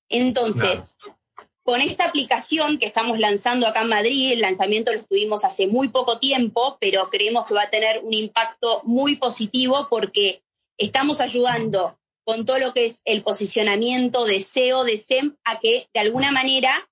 [0.07, 0.97] Entonces,
[1.63, 5.87] con esta aplicación que estamos lanzando acá en Madrid, el lanzamiento lo tuvimos hace muy
[5.87, 10.43] poco tiempo, pero creemos que va a tener un impacto muy positivo porque
[10.77, 15.89] estamos ayudando con todo lo que es el posicionamiento de SEO, de SEM, a que
[15.91, 16.87] de alguna manera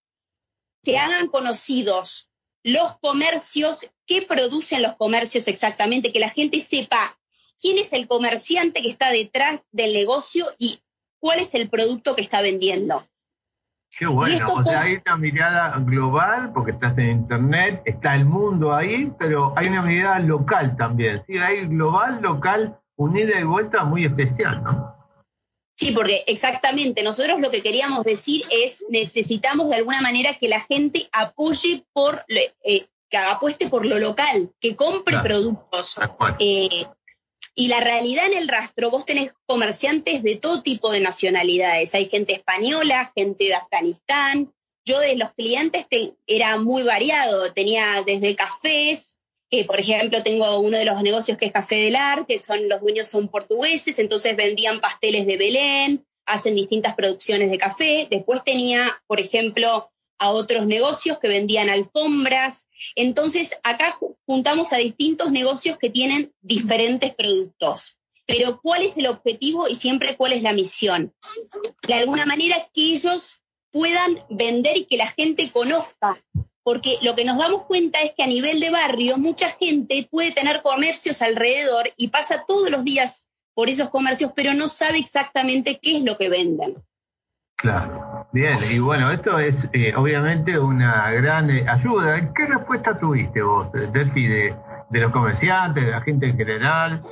[0.83, 2.29] se hagan conocidos
[2.63, 7.17] los comercios, qué producen los comercios exactamente, que la gente sepa
[7.61, 10.81] quién es el comerciante que está detrás del negocio y
[11.19, 13.05] cuál es el producto que está vendiendo.
[13.95, 18.73] Qué bueno, o sea, hay una mirada global, porque estás en Internet, está el mundo
[18.73, 21.37] ahí, pero hay una mirada local también, ¿sí?
[21.37, 25.02] Hay global, local, unida y vuelta muy especial, ¿no?
[25.83, 30.59] Sí, porque exactamente, nosotros lo que queríamos decir es, necesitamos de alguna manera que la
[30.59, 35.97] gente apoye por, eh, que apueste por lo local, que compre productos
[36.39, 36.85] eh,
[37.55, 41.93] y la realidad en el rastro, vos tenés comerciantes de todo tipo de nacionalidades.
[41.93, 44.53] Hay gente española, gente de Afganistán.
[44.85, 45.85] Yo de los clientes
[46.25, 47.53] era muy variado.
[47.53, 49.17] Tenía desde cafés,
[49.53, 52.67] que por ejemplo tengo uno de los negocios que es Café del Ar, que son
[52.67, 58.07] los dueños son portugueses, entonces vendían pasteles de Belén, hacen distintas producciones de café.
[58.09, 62.65] Después tenía, por ejemplo, a otros negocios que vendían alfombras.
[62.95, 63.95] Entonces, acá
[64.25, 67.97] juntamos a distintos negocios que tienen diferentes productos.
[68.25, 71.13] Pero ¿cuál es el objetivo y siempre cuál es la misión?
[71.87, 76.17] De alguna manera que ellos puedan vender y que la gente conozca.
[76.63, 80.31] Porque lo que nos damos cuenta es que a nivel de barrio mucha gente puede
[80.31, 85.79] tener comercios alrededor y pasa todos los días por esos comercios, pero no sabe exactamente
[85.81, 86.75] qué es lo que venden.
[87.55, 92.33] Claro, bien, y bueno, esto es eh, obviamente una gran eh, ayuda.
[92.33, 94.55] ¿Qué respuesta tuviste vos, Delphi, de,
[94.89, 97.03] de los comerciantes, de la gente en general?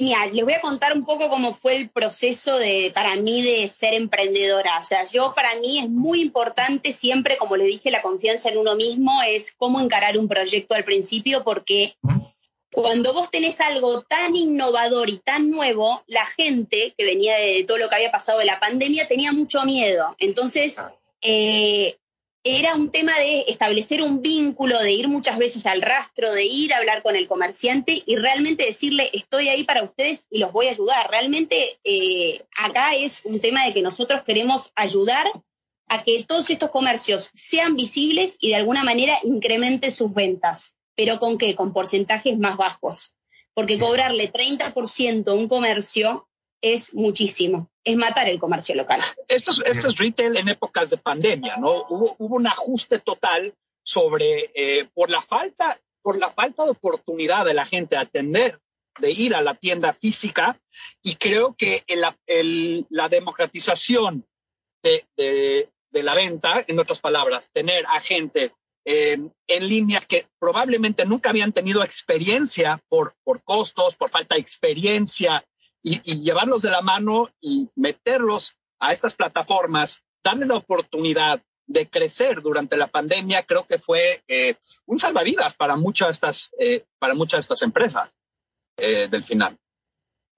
[0.00, 3.68] Mira, les voy a contar un poco cómo fue el proceso de, para mí de
[3.68, 4.78] ser emprendedora.
[4.80, 8.58] O sea, yo para mí es muy importante siempre, como le dije, la confianza en
[8.58, 11.96] uno mismo es cómo encarar un proyecto al principio, porque
[12.72, 17.78] cuando vos tenés algo tan innovador y tan nuevo, la gente que venía de todo
[17.78, 20.16] lo que había pasado de la pandemia tenía mucho miedo.
[20.18, 20.84] Entonces,
[21.22, 21.96] eh,
[22.48, 26.72] era un tema de establecer un vínculo, de ir muchas veces al rastro, de ir
[26.72, 30.68] a hablar con el comerciante y realmente decirle, estoy ahí para ustedes y los voy
[30.68, 31.10] a ayudar.
[31.10, 35.26] Realmente eh, acá es un tema de que nosotros queremos ayudar
[35.88, 40.72] a que todos estos comercios sean visibles y de alguna manera incrementen sus ventas.
[40.94, 41.56] ¿Pero con qué?
[41.56, 43.12] Con porcentajes más bajos.
[43.54, 46.28] Porque cobrarle 30% a un comercio
[46.60, 49.00] es muchísimo, es matar el comercio local.
[49.28, 51.86] Esto es, esto es retail en épocas de pandemia, ¿no?
[51.88, 57.44] Hubo, hubo un ajuste total sobre, eh, por, la falta, por la falta de oportunidad
[57.44, 58.58] de la gente a atender,
[58.98, 60.58] de ir a la tienda física,
[61.02, 64.26] y creo que el, el, la democratización
[64.82, 68.52] de, de, la venta, en otras palabras, tener a gente
[68.84, 74.40] eh, en línea que probablemente nunca habían tenido experiencia por, por costos, por falta de
[74.40, 75.44] experiencia
[75.86, 82.42] y, llevarlos de la mano y meterlos a estas plataformas, darle la oportunidad de crecer
[82.42, 84.56] durante la pandemia, creo que fue eh,
[84.86, 88.16] un salvavidas para muchas de estas, eh, para muchas estas empresas
[88.76, 89.56] eh, del final.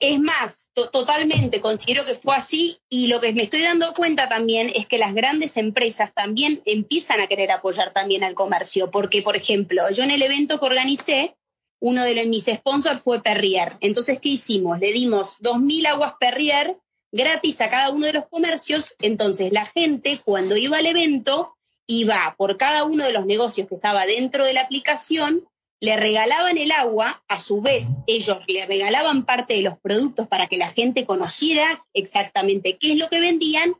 [0.01, 4.71] Es más, totalmente, considero que fue así y lo que me estoy dando cuenta también
[4.75, 9.35] es que las grandes empresas también empiezan a querer apoyar también al comercio, porque, por
[9.35, 11.37] ejemplo, yo en el evento que organicé,
[11.81, 13.77] uno de mis sponsors fue Perrier.
[13.81, 14.79] Entonces, ¿qué hicimos?
[14.79, 16.79] Le dimos 2.000 aguas Perrier
[17.13, 18.95] gratis a cada uno de los comercios.
[19.01, 21.57] Entonces, la gente cuando iba al evento,
[21.87, 25.49] iba por cada uno de los negocios que estaba dentro de la aplicación,
[25.81, 30.49] le regalaban el agua, a su vez ellos le regalaban parte de los productos para
[30.49, 33.75] que la gente conociera exactamente qué es lo que vendían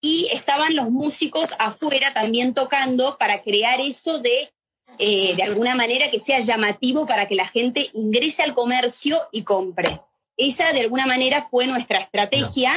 [0.00, 4.52] y estaban los músicos afuera también tocando para crear eso de
[4.98, 9.42] eh, de alguna manera que sea llamativo para que la gente ingrese al comercio y
[9.42, 10.00] compre.
[10.36, 12.72] Esa de alguna manera fue nuestra estrategia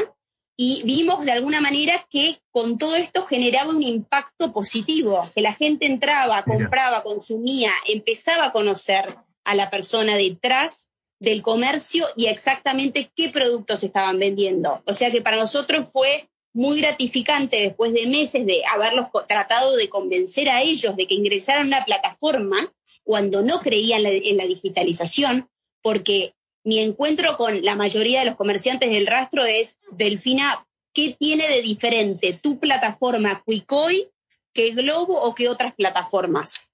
[0.55, 5.53] y vimos de alguna manera que con todo esto generaba un impacto positivo, que la
[5.53, 10.89] gente entraba, compraba, consumía, empezaba a conocer a la persona detrás
[11.19, 14.81] del comercio y exactamente qué productos estaban vendiendo.
[14.85, 16.27] O sea que para nosotros fue
[16.57, 21.65] muy gratificante después de meses de haberlos tratado de convencer a ellos de que ingresaran
[21.65, 25.47] a una plataforma cuando no creían en la digitalización,
[25.83, 26.33] porque
[26.63, 31.61] mi encuentro con la mayoría de los comerciantes del rastro es, Delfina, ¿qué tiene de
[31.61, 34.09] diferente tu plataforma Quicoy
[34.51, 36.71] que Globo o que otras plataformas?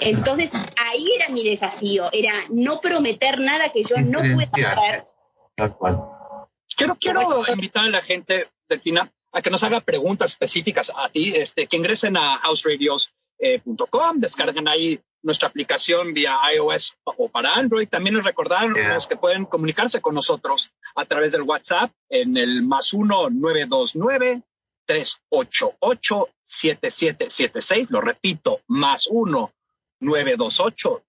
[0.00, 5.04] Entonces, ahí era mi desafío, era no prometer nada que yo no pueda hacer.
[5.56, 6.15] Tal cual.
[6.76, 11.34] Quiero, quiero invitar a la gente, Delfina, a que nos haga preguntas específicas a ti,
[11.34, 17.88] este, que ingresen a houseradios.com, descarguen ahí nuestra aplicación vía iOS o para Android.
[17.88, 22.62] También les recordar los que pueden comunicarse con nosotros a través del WhatsApp en el
[22.62, 24.42] más 1 929
[24.86, 27.90] 388 7776.
[27.90, 29.52] Lo repito, más 1
[30.00, 31.02] 928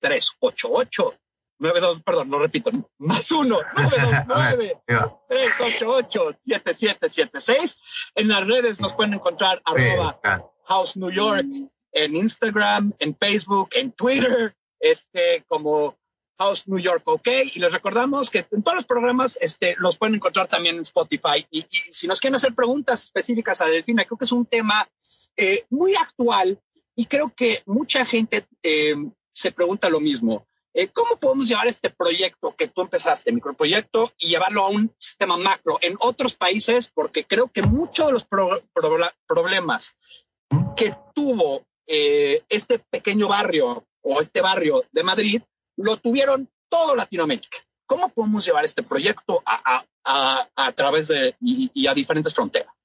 [0.00, 1.14] 388
[1.58, 4.80] 92, perdón, lo repito, más uno, 929
[5.28, 7.80] 388 7776.
[8.14, 10.20] En las redes nos pueden encontrar arroba
[10.66, 11.46] House New York
[11.92, 15.96] en Instagram, en Facebook, en Twitter, este, como
[16.38, 17.28] House New York OK.
[17.54, 21.46] Y les recordamos que en todos los programas este, los pueden encontrar también en Spotify.
[21.50, 24.88] Y, si nos quieren hacer preguntas específicas a Delfina, creo que es un tema
[25.36, 26.60] eh, muy actual
[26.94, 28.94] y creo que mucha gente eh,
[29.32, 30.46] se pregunta lo mismo.
[30.80, 35.36] Eh, ¿Cómo podemos llevar este proyecto que tú empezaste, microproyecto, y llevarlo a un sistema
[35.36, 36.86] macro en otros países?
[36.86, 38.24] Porque creo que muchos de los
[39.26, 39.96] problemas
[40.76, 45.42] que tuvo eh, este pequeño barrio o este barrio de Madrid
[45.76, 47.58] lo tuvieron todo Latinoamérica.
[47.84, 49.84] ¿Cómo podemos llevar este proyecto a,
[50.76, 52.77] través de y a diferentes fronteras?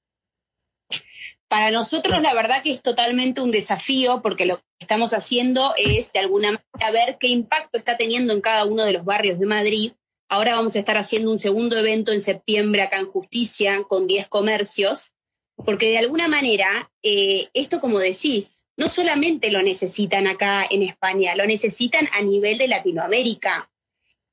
[1.48, 6.12] Para nosotros la verdad que es totalmente un desafío porque lo que estamos haciendo es
[6.12, 9.46] de alguna manera ver qué impacto está teniendo en cada uno de los barrios de
[9.46, 9.92] Madrid.
[10.28, 14.28] Ahora vamos a estar haciendo un segundo evento en septiembre acá en Justicia con 10
[14.28, 15.12] comercios,
[15.56, 21.36] porque de alguna manera eh, esto, como decís, no solamente lo necesitan acá en España,
[21.36, 23.70] lo necesitan a nivel de Latinoamérica.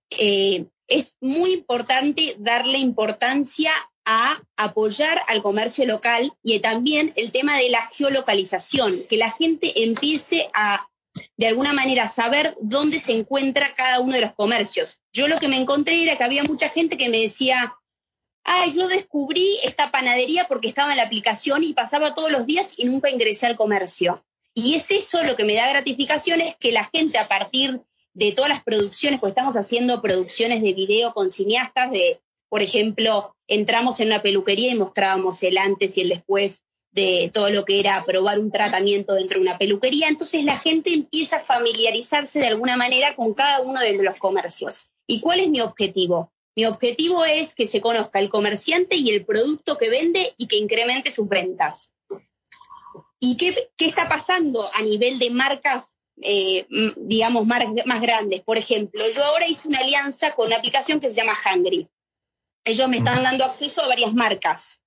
[0.10, 3.72] Eh, es muy importante darle importancia
[4.14, 9.84] a apoyar al comercio local y también el tema de la geolocalización, que la gente
[9.84, 10.90] empiece a
[11.38, 15.00] de alguna manera saber dónde se encuentra cada uno de los comercios.
[15.14, 17.74] Yo lo que me encontré era que había mucha gente que me decía,
[18.44, 22.76] ay, yo descubrí esta panadería porque estaba en la aplicación y pasaba todos los días
[22.78, 24.26] y nunca ingresé al comercio.
[24.54, 27.82] Y es eso lo que me da gratificación, es que la gente a partir
[28.14, 33.36] de todas las producciones, pues estamos haciendo producciones de video con cineastas, de, por ejemplo,
[33.52, 37.82] entramos en una peluquería y mostrábamos el antes y el después de todo lo que
[37.82, 40.08] era probar un tratamiento dentro de una peluquería.
[40.08, 44.90] Entonces la gente empieza a familiarizarse de alguna manera con cada uno de los comercios.
[45.06, 46.32] ¿Y cuál es mi objetivo?
[46.56, 50.58] Mi objetivo es que se conozca el comerciante y el producto que vende y que
[50.58, 51.94] incremente sus ventas.
[53.20, 58.42] ¿Y qué, está pasando a nivel de marcas, eh, digamos, más grandes?
[58.42, 61.90] Por ejemplo, yo ahora hice una alianza con una aplicación que se llama Hungry.
[62.64, 64.82] Ellos me están dando acceso a varias marcas.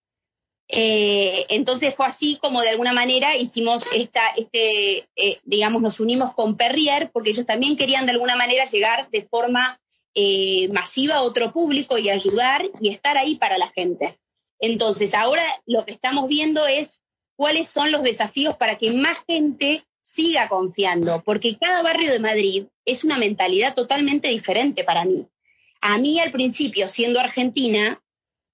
[0.69, 6.33] Eh, entonces fue así como de alguna manera hicimos esta, este, eh, digamos, nos unimos
[6.35, 9.81] con Perrier porque ellos también querían de alguna manera llegar de forma
[10.15, 14.19] eh, masiva a otro público y ayudar y estar ahí para la gente.
[14.59, 17.01] Entonces ahora lo que estamos viendo es
[17.37, 22.67] cuáles son los desafíos para que más gente siga confiando, porque cada barrio de Madrid
[22.85, 25.27] es una mentalidad totalmente diferente para mí.
[25.87, 28.03] A mí al principio, siendo argentina,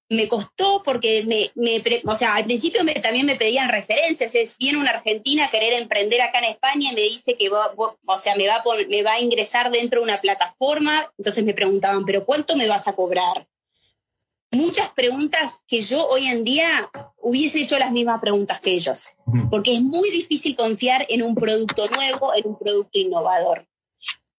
[0.09, 4.57] me costó porque me, me o sea, al principio me, también me pedían referencias, es
[4.57, 8.17] viene una argentina a querer emprender acá en España y me dice que va, o
[8.17, 12.03] sea, me va, a me va a ingresar dentro de una plataforma, entonces me preguntaban,
[12.03, 13.47] pero ¿cuánto me vas a cobrar?
[14.51, 19.07] Muchas preguntas que yo hoy en día hubiese hecho las mismas preguntas que ellos,
[19.49, 23.70] porque es muy difícil confiar en un producto nuevo, en un producto innovador.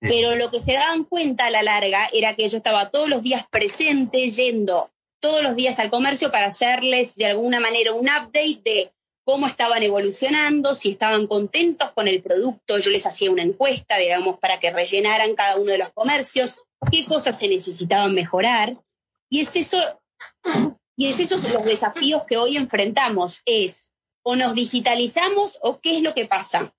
[0.03, 3.23] Pero lo que se daban cuenta a la larga era que yo estaba todos los
[3.23, 4.91] días presente, yendo
[5.23, 8.93] todos los días al comercio para hacerles de alguna manera un update de
[9.25, 12.79] cómo estaban evolucionando, si estaban contentos con el producto.
[12.79, 16.57] Yo les hacía una encuesta, digamos, para que rellenaran cada uno de los comercios,
[16.91, 18.77] qué cosas se necesitaban mejorar.
[19.31, 19.79] Y es eso,
[20.97, 23.91] y es esos los desafíos que hoy enfrentamos, es
[24.25, 26.75] o nos digitalizamos o qué es lo que pasa.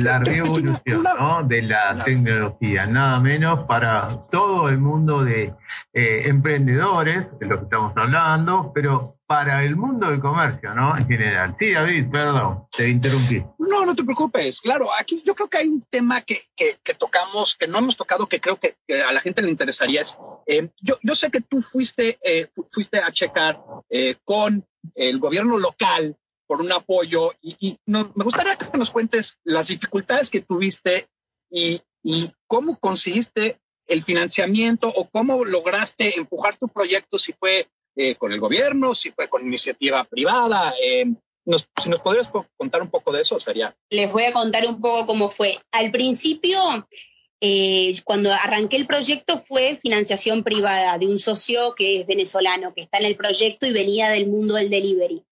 [0.00, 1.04] La revolución
[1.46, 5.52] de la tecnología, nada menos para todo el mundo de
[5.92, 10.96] eh, emprendedores, de lo que estamos hablando, pero para el mundo del comercio, ¿no?
[10.96, 11.56] En general.
[11.58, 13.42] Sí, David, perdón, te interrumpí.
[13.58, 14.60] No, no te preocupes.
[14.60, 18.28] Claro, aquí yo creo que hay un tema que, que, tocamos, que no hemos tocado,
[18.28, 20.02] que creo que, a la gente le interesaría.
[20.02, 23.60] Es, eh, yo, yo sé que tú fuiste, eh, fuiste a checar
[24.24, 24.64] con
[24.94, 26.16] el gobierno local
[26.52, 31.06] por un apoyo y, me gustaría que nos cuentes las dificultades que tuviste
[31.50, 31.80] y,
[32.46, 38.40] cómo conseguiste el financiamiento o cómo lograste empujar tu proyecto, si fue eh, con el
[38.40, 40.74] gobierno, si fue con iniciativa privada.
[40.84, 41.06] Eh,
[41.78, 43.74] si nos podrías contar un poco de eso, sería.
[43.88, 45.56] Les voy a contar un poco cómo fue.
[45.70, 46.86] Al principio,
[47.44, 52.82] eh, cuando arranqué el proyecto fue financiación privada de un socio que es venezolano, que
[52.82, 55.24] está en el proyecto y venía del mundo del delivery.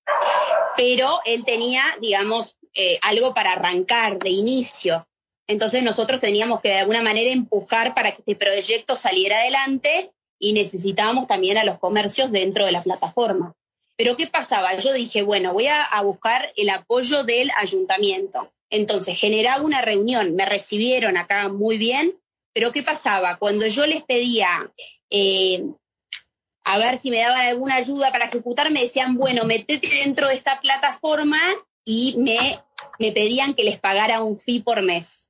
[0.77, 5.07] Pero él tenía, digamos, eh, algo para arrancar de inicio.
[5.47, 10.53] Entonces nosotros teníamos que de alguna manera empujar para que este proyecto saliera adelante y
[10.53, 13.55] necesitábamos también a los comercios dentro de la plataforma.
[13.97, 14.77] Pero ¿qué pasaba?
[14.79, 18.51] Yo dije, bueno, voy a buscar el apoyo del ayuntamiento.
[18.71, 22.19] Entonces generaba una reunión, me recibieron acá muy bien,
[22.55, 23.37] pero ¿qué pasaba?
[23.37, 24.73] Cuando yo les pedía
[25.11, 25.65] eh,
[26.65, 30.35] a ver si me daban alguna ayuda para ejecutar, me decían, bueno, metete dentro de
[30.35, 31.41] esta plataforma
[31.85, 32.63] y me,
[32.99, 35.27] me pedían que les pagara un fee por mes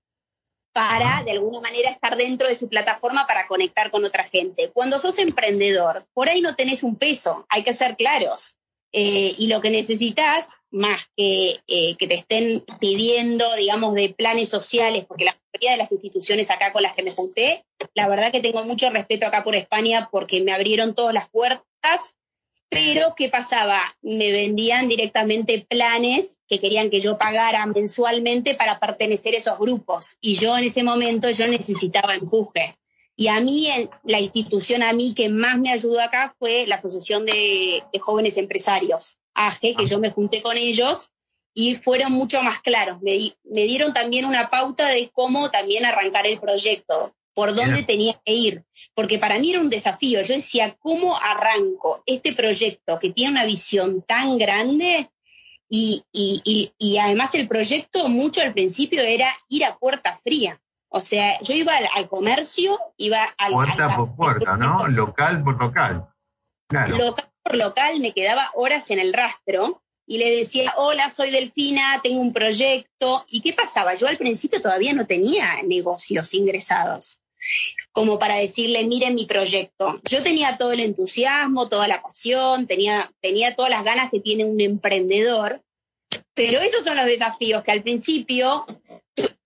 [0.73, 4.71] para de alguna manera estar dentro de su plataforma para conectar con otra gente.
[4.71, 8.57] Cuando sos emprendedor, por ahí no tenés un peso, hay que ser claros.
[8.93, 14.49] Eh, y lo que necesitas, más que eh, que te estén pidiendo, digamos, de planes
[14.49, 17.65] sociales, porque la mayoría de las instituciones acá con las que me junté,
[17.95, 22.17] la verdad que tengo mucho respeto acá por España porque me abrieron todas las puertas,
[22.69, 23.81] pero ¿qué pasaba?
[24.01, 30.17] Me vendían directamente planes que querían que yo pagara mensualmente para pertenecer a esos grupos.
[30.21, 32.77] Y yo en ese momento yo necesitaba empuje.
[33.21, 33.69] Y a mí,
[34.05, 39.19] la institución a mí que más me ayudó acá fue la Asociación de, Jóvenes Empresarios,
[39.35, 41.11] AGE, que yo me junté con ellos
[41.53, 43.03] y fueron mucho más claros.
[43.03, 48.33] Me, dieron también una pauta de cómo también arrancar el proyecto, por dónde tenía que
[48.33, 48.65] ir,
[48.95, 50.23] porque para mí era un desafío.
[50.23, 55.11] Yo decía, ¿cómo arranco este proyecto que tiene una visión tan grande?
[55.69, 60.59] Y, y además el proyecto mucho al principio era ir a puerta fría.
[60.93, 63.53] O sea, yo iba al, comercio, iba al...
[63.53, 64.89] Puerta por puerta, ¿no?
[64.89, 66.09] Local por local.
[66.69, 72.01] Local por local, me quedaba horas en el rastro y le decía, hola, soy Delfina,
[72.03, 73.25] tengo un proyecto.
[73.29, 73.95] ¿Y qué pasaba?
[73.95, 77.21] Yo al principio todavía no tenía negocios ingresados,
[77.93, 80.01] como para decirle, miren mi proyecto.
[80.11, 84.45] Yo tenía todo el entusiasmo, toda la pasión, tenía, tenía todas las ganas que tiene
[84.45, 85.63] un emprendedor,
[86.35, 88.67] pero esos son los desafíos que al principio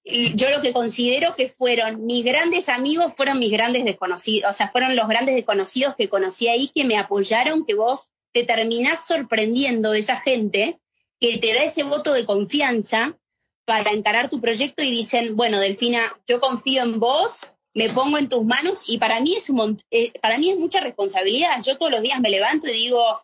[0.04, 4.70] yo lo que considero que fueron mis grandes amigos, fueron mis grandes desconocidos, o sea,
[4.70, 9.94] fueron los grandes desconocidos que conocí ahí que me apoyaron, que vos te terminás sorprendiendo
[9.94, 10.78] esa gente
[11.20, 13.16] que te da ese voto de confianza
[13.64, 18.28] para encarar tu proyecto y dicen, bueno, Delfina, yo confío en vos, me pongo en
[18.28, 19.50] tus manos y para mí es,
[19.90, 21.62] eh, para mí es mucha responsabilidad.
[21.64, 23.22] Yo todos los días me levanto y digo,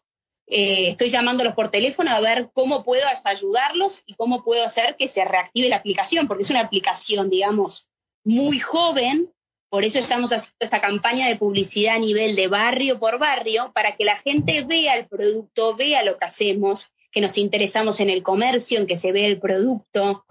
[0.51, 5.07] eh, estoy llamándolos por teléfono a ver cómo puedo ayudarlos y cómo puedo hacer que
[5.07, 7.87] se reactive la aplicación, porque es una aplicación, digamos,
[8.25, 9.33] muy joven,
[9.71, 13.95] por eso estamos haciendo esta campaña de publicidad a nivel de barrio por barrio, para
[13.97, 18.25] que la gente vea el producto, vea lo que hacemos, que nos interesamos en el
[18.25, 20.25] comercio, en que se vea el producto.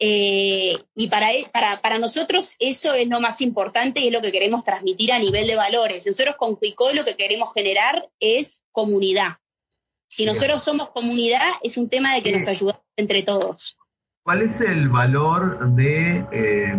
[0.00, 4.20] Eh, y para, e, para, para, nosotros eso es lo más importante y es lo
[4.20, 6.04] que queremos transmitir a nivel de valores.
[6.06, 9.36] Nosotros con Cuicó lo que queremos generar es comunidad.
[10.10, 13.78] Si nosotros somos comunidad, es un tema de que nos ayudamos entre todos.
[14.22, 16.26] ¿Cuál es el valor de...
[16.32, 16.74] Eh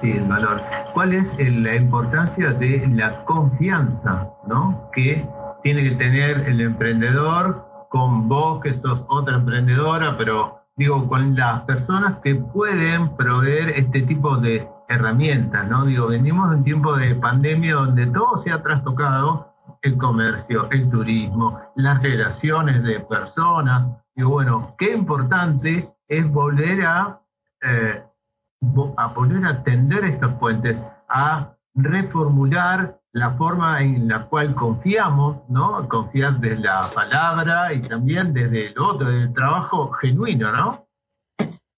[0.00, 0.60] Sí, el valor.
[0.92, 4.90] ¿Cuál es la importancia de la confianza ¿no?
[4.92, 5.26] que
[5.62, 11.62] tiene que tener el emprendedor con vos, que sos otra emprendedora, pero digo, con las
[11.62, 15.86] personas que pueden proveer este tipo de herramientas, ¿no?
[15.86, 19.53] Digo, venimos de un tiempo de pandemia donde todo se ha trastocado,
[19.84, 23.86] el comercio, el turismo, las relaciones de personas.
[24.16, 27.20] Digo, bueno, qué importante es volver a
[27.62, 28.02] eh,
[28.96, 35.88] a poner a atender estos puentes, a reformular la forma en la cual confiamos, ¿no?
[35.88, 40.88] Confiar desde la palabra y también desde el otro, del trabajo genuino, ¿no?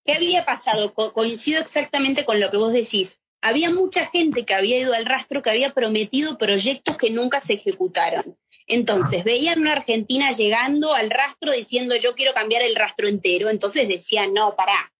[0.04, 0.94] ¿Qué había pasado?
[0.94, 3.20] coincido exactamente con lo que vos decís.
[3.40, 7.54] Había mucha gente que había ido al rastro que había prometido proyectos que nunca se
[7.54, 8.36] ejecutaron.
[8.66, 13.48] Entonces, veían una Argentina llegando al rastro diciendo yo quiero cambiar el rastro entero.
[13.48, 14.92] Entonces decían, no, pará,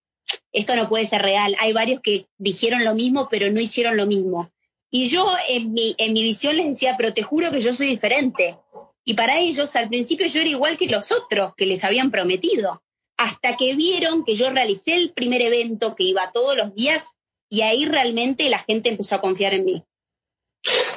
[0.51, 1.55] esto no puede ser real.
[1.59, 4.51] Hay varios que dijeron lo mismo, pero no hicieron lo mismo.
[4.89, 7.87] Y yo en mi, en mi visión les decía, pero te juro que yo soy
[7.87, 8.57] diferente.
[9.03, 12.83] Y para ellos al principio yo era igual que los otros que les habían prometido,
[13.17, 17.11] hasta que vieron que yo realicé el primer evento, que iba todos los días,
[17.49, 19.83] y ahí realmente la gente empezó a confiar en mí.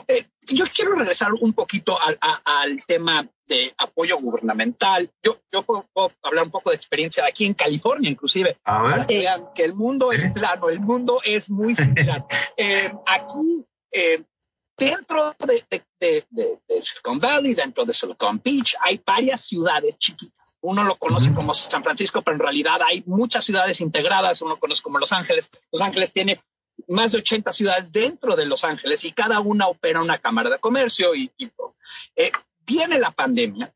[0.09, 5.11] Eh, yo quiero regresar un poquito al, al tema de apoyo gubernamental.
[5.23, 5.87] Yo, yo puedo,
[6.23, 8.57] hablar un poco de experiencia aquí en California, inclusive.
[8.65, 12.25] Para que vean que el mundo es plano, el mundo es muy similar.
[12.57, 14.23] Eh, aquí, eh,
[14.77, 15.65] dentro de,
[15.99, 20.40] de, de, Silicon Valley, dentro de Silicon Beach, hay varias ciudades chiquitas.
[20.63, 24.43] Uno lo conoce como San Francisco, pero en realidad hay muchas ciudades integradas.
[24.43, 25.51] Uno conoce como Los Ángeles.
[25.73, 26.43] Los Ángeles tiene
[26.89, 30.59] más de 80 ciudades dentro de Los Ángeles y cada una opera una cámara de
[30.59, 31.51] comercio y, y
[32.17, 32.33] eh,
[32.67, 33.73] viene la pandemia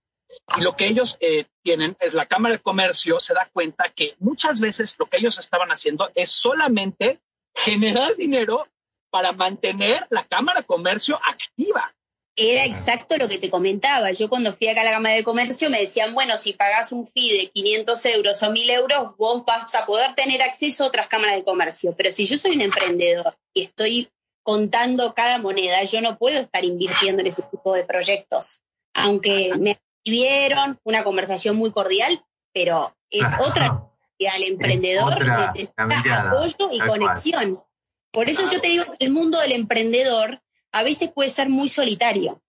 [0.56, 4.16] y lo que ellos eh, tienen es la Cámara de Comercio se da cuenta que
[4.18, 7.20] muchas veces lo que ellos estaban haciendo es solamente
[7.54, 8.68] generar dinero
[9.10, 11.94] para mantener la Cámara de Comercio activa.
[12.36, 14.10] Era exacto lo que te comentaba.
[14.10, 17.06] Yo cuando fui acá a la Cámara de Comercio me decían, bueno, si pagas un
[17.06, 21.06] fee de 500 euros o 1000 euros, vos vas a poder tener acceso a otras
[21.06, 21.94] cámaras de comercio.
[21.96, 24.10] Pero si yo soy un emprendedor y estoy
[24.42, 28.60] contando cada moneda, yo no puedo estar invirtiendo en ese tipo de proyectos
[28.94, 36.70] aunque me escribieron, fue una conversación muy cordial, pero es otra el emprendedor necesita apoyo
[36.72, 37.62] y conexión.
[38.10, 40.40] Por eso yo te digo que el mundo del emprendedor
[40.74, 42.42] a veces puede ser muy solitario.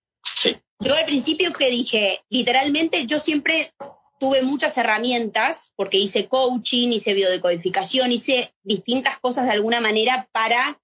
[0.79, 3.71] Yo al principio que dije, literalmente yo siempre
[4.19, 10.81] tuve muchas herramientas porque hice coaching, hice biodecodificación, hice distintas cosas de alguna manera para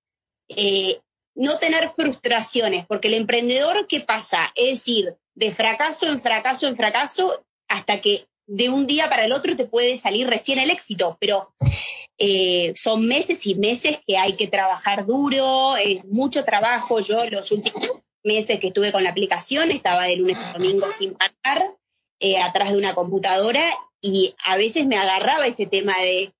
[0.49, 0.99] eh,
[1.33, 4.51] no tener frustraciones, porque el emprendedor, ¿qué pasa?
[4.55, 9.31] Es decir, de fracaso en fracaso en fracaso hasta que de un día para el
[9.31, 11.53] otro te puede salir recién el éxito, pero
[12.17, 15.75] eh, son meses y meses que hay que trabajar duro,
[16.09, 16.99] mucho trabajo.
[16.99, 17.89] Yo los últimos
[18.23, 21.77] meses que estuve con la aplicación estaba de lunes a domingo sin parar,
[22.19, 23.63] eh, atrás de una computadora
[24.01, 26.33] y a veces me agarraba ese tema de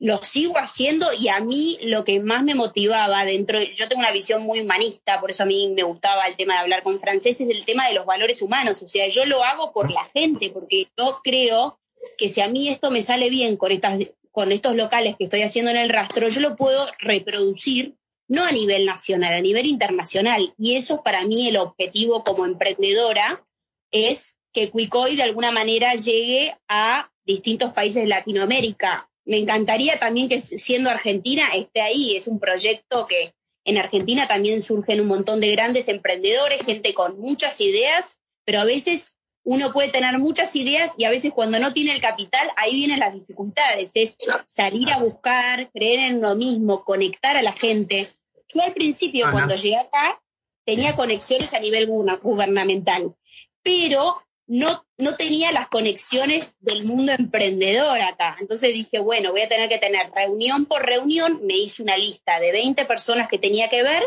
[0.00, 4.12] lo sigo haciendo y a mí lo que más me motivaba dentro, yo tengo una
[4.12, 7.46] visión muy humanista, por eso a mí me gustaba el tema de hablar con franceses,
[7.48, 10.88] el tema de los valores humanos, o sea, yo lo hago por la gente, porque
[10.98, 11.78] yo creo
[12.16, 13.98] que si a mí esto me sale bien con, estas,
[14.32, 17.96] con estos locales que estoy haciendo en el rastro, yo lo puedo reproducir
[18.26, 20.54] no a nivel nacional, a nivel internacional.
[20.56, 23.44] Y eso para mí el objetivo como emprendedora
[23.90, 29.09] es que Cuicoy de alguna manera llegue a distintos países de Latinoamérica.
[29.24, 32.16] Me encantaría también que siendo Argentina esté ahí.
[32.16, 37.18] Es un proyecto que en Argentina también surgen un montón de grandes emprendedores, gente con
[37.18, 41.72] muchas ideas, pero a veces uno puede tener muchas ideas y a veces cuando no
[41.72, 43.92] tiene el capital, ahí vienen las dificultades.
[43.94, 48.08] Es salir a buscar, creer en uno mismo, conectar a la gente.
[48.52, 50.20] Yo al principio, cuando llegué acá,
[50.64, 53.14] tenía conexiones a nivel gubernamental,
[53.62, 54.22] pero
[54.52, 58.36] no, no tenía las conexiones del mundo emprendedor acá.
[58.40, 61.38] Entonces dije, bueno, voy a tener que tener reunión por reunión.
[61.44, 64.02] Me hice una lista de 20 personas que tenía que ver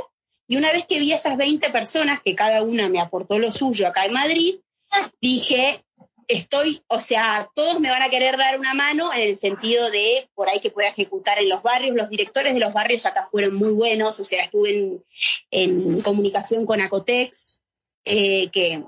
[0.49, 3.87] y una vez que vi esas 20 personas, que cada una me aportó lo suyo
[3.87, 4.55] acá en Madrid,
[5.21, 5.81] dije,
[6.27, 10.29] estoy, o sea, todos me van a querer dar una mano en el sentido de
[10.35, 11.95] por ahí que pueda ejecutar en los barrios.
[11.95, 14.99] Los directores de los barrios acá fueron muy buenos, o sea, estuve
[15.51, 17.61] en, comunicación con Acotex,
[18.03, 18.83] eh, que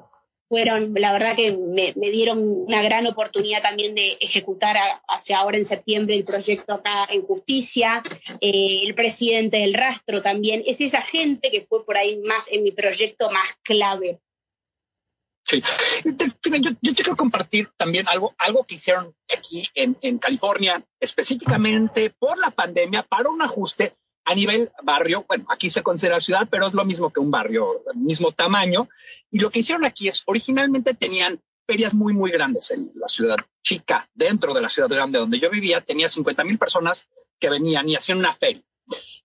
[0.47, 4.77] fueron, la verdad que me, dieron una gran oportunidad también de ejecutar
[5.07, 8.03] hacia ahora en septiembre el proyecto acá en justicia,
[8.41, 12.63] eh, el presidente del rastro también, es esa gente que fue por ahí más en
[12.63, 14.19] mi proyecto más clave.
[15.47, 15.61] Sí,
[16.81, 22.49] yo, quiero compartir también algo, algo que hicieron aquí en, en California, específicamente por la
[22.49, 26.83] pandemia, para un ajuste a nivel barrio, bueno, aquí se considera ciudad, pero es lo
[26.83, 28.89] mismo que un barrio, mismo tamaño.
[29.29, 33.37] Y lo que hicieron aquí es, originalmente tenían ferias muy, muy grandes en la ciudad
[33.63, 37.07] chica, dentro de la ciudad grande donde yo vivía, tenía 50 mil personas
[37.39, 38.63] que venían y hacían una feria.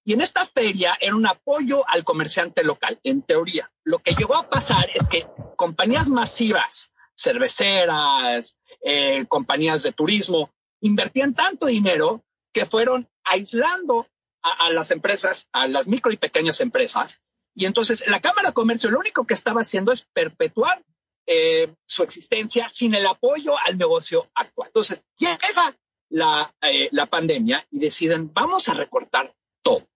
[0.05, 3.71] Y en esta feria era un apoyo al comerciante local, en teoría.
[3.85, 5.27] Lo que llegó a pasar es que
[5.57, 14.07] compañías masivas, cerveceras, eh, compañías de turismo, invertían tanto dinero que fueron aislando
[14.43, 17.21] a, las empresas, a las micro y pequeñas empresas.
[17.55, 20.83] Y entonces la Cámara de Comercio lo único que estaba haciendo es perpetuar
[21.27, 24.69] eh, su existencia sin el apoyo al negocio actual.
[24.69, 25.77] Entonces llega
[26.09, 29.87] la, eh, la pandemia y deciden, vamos a recortar todo.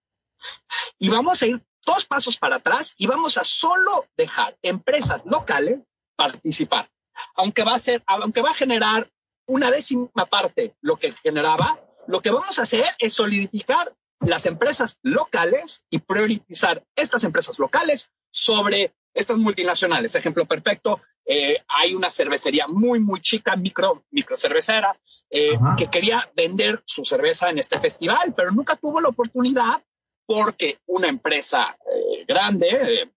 [0.99, 5.79] Y vamos a ir dos pasos para atrás y vamos a solo dejar empresas locales
[6.15, 6.89] participar.
[7.35, 9.09] Aunque va a ser, aunque va a generar
[9.47, 14.97] una décima parte lo que generaba, lo que vamos a hacer es solidificar las empresas
[15.03, 20.15] locales y priorizar estas empresas locales sobre estas multinacionales.
[20.15, 24.97] Ejemplo perfecto, eh, hay una cervecería muy, muy chica, micro, micro cervecera,
[25.29, 29.83] eh, que quería vender su cerveza en este festival, pero nunca tuvo la oportunidad
[30.27, 33.11] porque una empresa eh, grande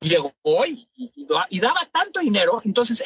[0.00, 2.60] llegó y, y, daba tanto dinero.
[2.64, 3.02] Entonces,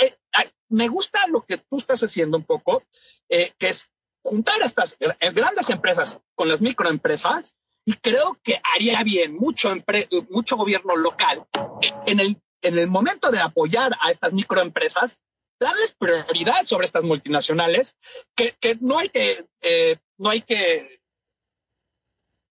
[0.69, 2.83] me gusta lo que tú estás haciendo un poco,
[3.29, 3.91] que es
[4.27, 7.55] juntar estas grandes empresas con las microempresas
[7.85, 9.73] y creo que haría bien mucho,
[10.31, 11.47] mucho gobierno local
[12.07, 15.21] en el, en el momento de apoyar a estas microempresas,
[15.61, 17.95] darles prioridad sobre estas multinacionales,
[18.35, 21.01] que, que no hay que, eh, no hay que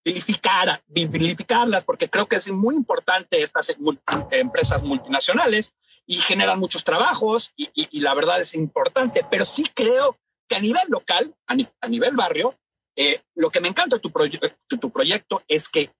[0.05, 3.75] vilificar, vilificarlas, porque creo que es muy importante estas
[4.31, 5.73] empresas multinacionales
[6.05, 10.17] y generan muchos trabajos y, y, la verdad es importante, pero sí creo
[10.47, 12.57] que a nivel local, a, nivel barrio,
[12.95, 14.11] eh, lo que me encanta de tu,
[14.79, 15.91] tu proyecto es que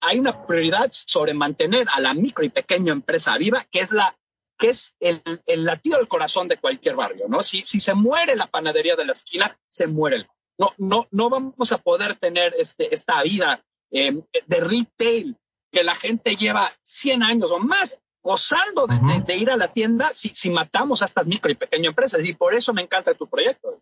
[0.00, 4.16] hay una prioridad sobre mantener a la micro y pequeña empresa viva, que es la
[4.58, 7.42] que es el, latido del corazón de cualquier barrio, ¿no?
[7.42, 11.30] Si, si se muere la panadería de la esquina, se muere el no, no, no
[11.30, 15.36] vamos a poder tener este, esta vida eh, de retail
[15.72, 20.30] que la gente lleva 100 años o más gozando de, ir a la tienda si,
[20.34, 22.24] si, matamos a estas micro y pequeñas empresas.
[22.24, 23.80] Y por eso me encanta tu proyecto.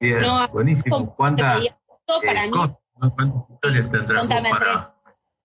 [0.00, 0.18] Bien,
[0.52, 1.14] buenísimo.
[1.14, 1.74] ¿Cuántas, eh,
[3.50, 4.28] historias tendrás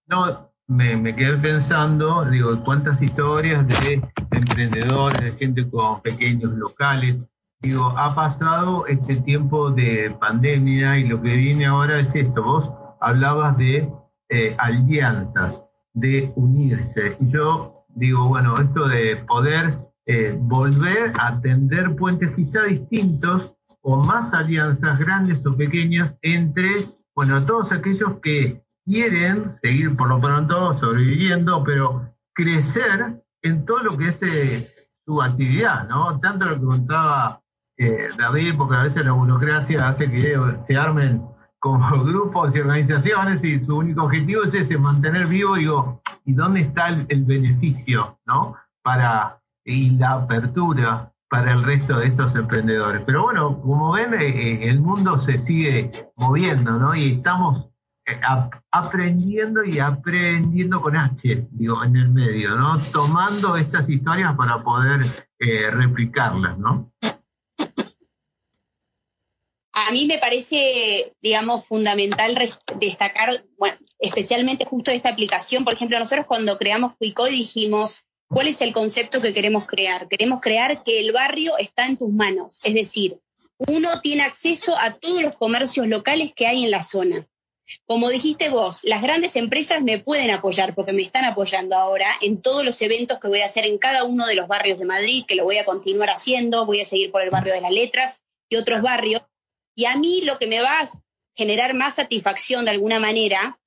[0.07, 4.01] No, me, me, quedé pensando, digo, cuántas historias de
[4.31, 7.17] emprendedores, de gente con pequeños locales.
[7.59, 12.43] Digo, ha pasado este tiempo de pandemia y lo que viene ahora es esto.
[12.43, 13.89] Vos hablabas de
[14.29, 15.55] eh, alianzas,
[15.93, 17.17] de unirse.
[17.19, 23.97] Y yo digo, bueno, esto de poder eh, volver a tender puentes quizá distintos o
[23.97, 26.69] más alianzas grandes o pequeñas entre,
[27.15, 33.97] bueno, todos aquellos que quieren seguir por lo pronto sobreviviendo, pero crecer en todo lo
[33.97, 34.67] que es eh,
[35.05, 36.19] su actividad, ¿no?
[36.19, 37.41] Tanto lo que contaba
[37.77, 40.37] eh, David, porque a veces la burocracia hace que
[40.67, 41.23] se armen
[41.59, 46.59] como grupos y organizaciones y su único objetivo es ese, mantener vivo, digo, ¿y dónde
[46.59, 48.55] está el, beneficio, no?
[48.83, 53.01] Para, y la apertura para el resto de estos emprendedores.
[53.05, 56.93] Pero bueno, como ven, eh, eh, el mundo se sigue moviendo, ¿no?
[56.93, 57.69] Y estamos
[58.05, 58.19] eh,
[58.71, 62.77] aprendiendo y aprendiendo con H, digo, en el medio, ¿no?
[62.91, 65.05] Tomando estas historias para poder
[65.39, 66.91] replicarlas, ¿no?
[69.79, 72.35] A mí me parece, digamos, fundamental
[72.79, 73.45] destacar,
[73.99, 75.63] especialmente justo esta aplicación.
[75.63, 80.07] Por ejemplo, nosotros cuando creamos Quicoy dijimos, ¿cuál es el concepto que queremos crear?
[80.07, 83.19] Queremos crear que el barrio está en tus manos, es decir,
[83.67, 87.27] uno tiene acceso a todos los comercios locales que hay en la zona.
[87.85, 92.41] Como dijiste vos, las grandes empresas me pueden apoyar porque me están apoyando ahora en
[92.41, 95.25] todos los eventos que voy a hacer en cada uno de los barrios de Madrid,
[95.27, 98.23] que lo voy a continuar haciendo, voy a seguir por el barrio de las letras
[98.49, 99.21] y otros barrios.
[99.77, 100.89] Y a mí lo que me va a
[101.35, 103.59] generar más satisfacción de alguna manera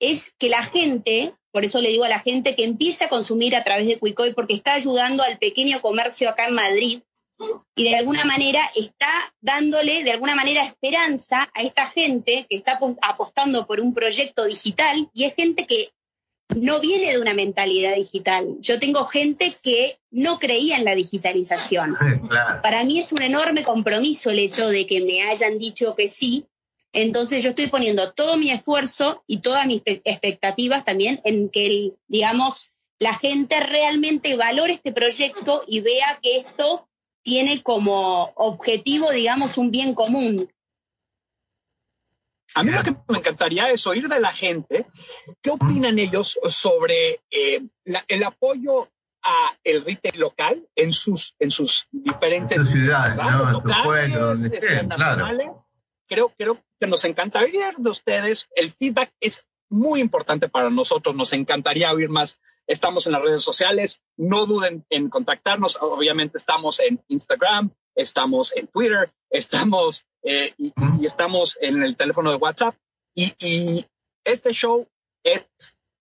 [0.00, 3.54] es que la gente, por eso le digo a la gente que empiece a consumir
[3.54, 7.02] a través de Cuicoy porque está ayudando al pequeño comercio acá en Madrid
[7.76, 12.80] y de alguna manera está dándole de alguna manera esperanza a esta gente que está
[13.02, 15.92] apostando por un proyecto digital y es gente que
[16.56, 18.56] no viene de una mentalidad digital.
[18.60, 21.96] Yo tengo gente que no creía en la digitalización.
[22.62, 26.46] Para mí es un enorme compromiso el hecho de que me hayan dicho que sí.
[26.92, 32.70] Entonces yo estoy poniendo todo mi esfuerzo y todas mis expectativas también en que, digamos,
[32.98, 36.88] la gente realmente valore este proyecto y vea que esto
[37.22, 40.50] tiene como objetivo, digamos, un bien común.
[42.58, 44.86] A mí lo que me encantaría es oír de la gente
[45.40, 47.62] qué opinan ellos sobre eh,
[48.08, 48.88] el apoyo
[49.22, 53.16] a el retail local en sus en sus diferentes ciudades,
[53.52, 55.50] locales, este, nacionales.
[56.08, 58.48] Creo, creo que nos encanta oír de ustedes.
[58.56, 61.14] El feedback es muy importante para nosotros.
[61.14, 64.02] Nos encantaría oír más Estamos en las redes sociales.
[64.16, 65.78] No duden en contactarnos.
[65.80, 70.72] Obviamente estamos en Instagram, estamos en Twitter, estamos eh, y,
[71.04, 72.74] estamos en el teléfono de WhatsApp.
[73.14, 73.84] Y,
[74.24, 74.86] este show
[75.24, 75.46] es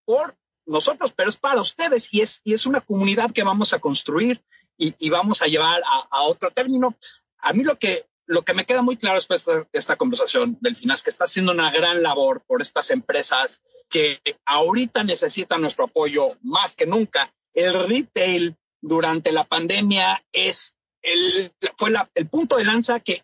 [0.06, 0.36] por
[0.66, 4.43] nosotros, pero es para ustedes y es, y es una comunidad que vamos a construir
[4.78, 5.82] y, vamos a llevar
[6.12, 6.95] a, otro término.
[7.39, 10.93] A mí lo que lo que me queda muy claro después de esta conversación, Delfina,
[10.93, 16.28] es que está haciendo una gran labor por estas empresas que ahorita necesitan nuestro apoyo
[16.41, 17.34] más que nunca.
[17.54, 23.24] El retail durante la pandemia es el, fue el punto de lanza que,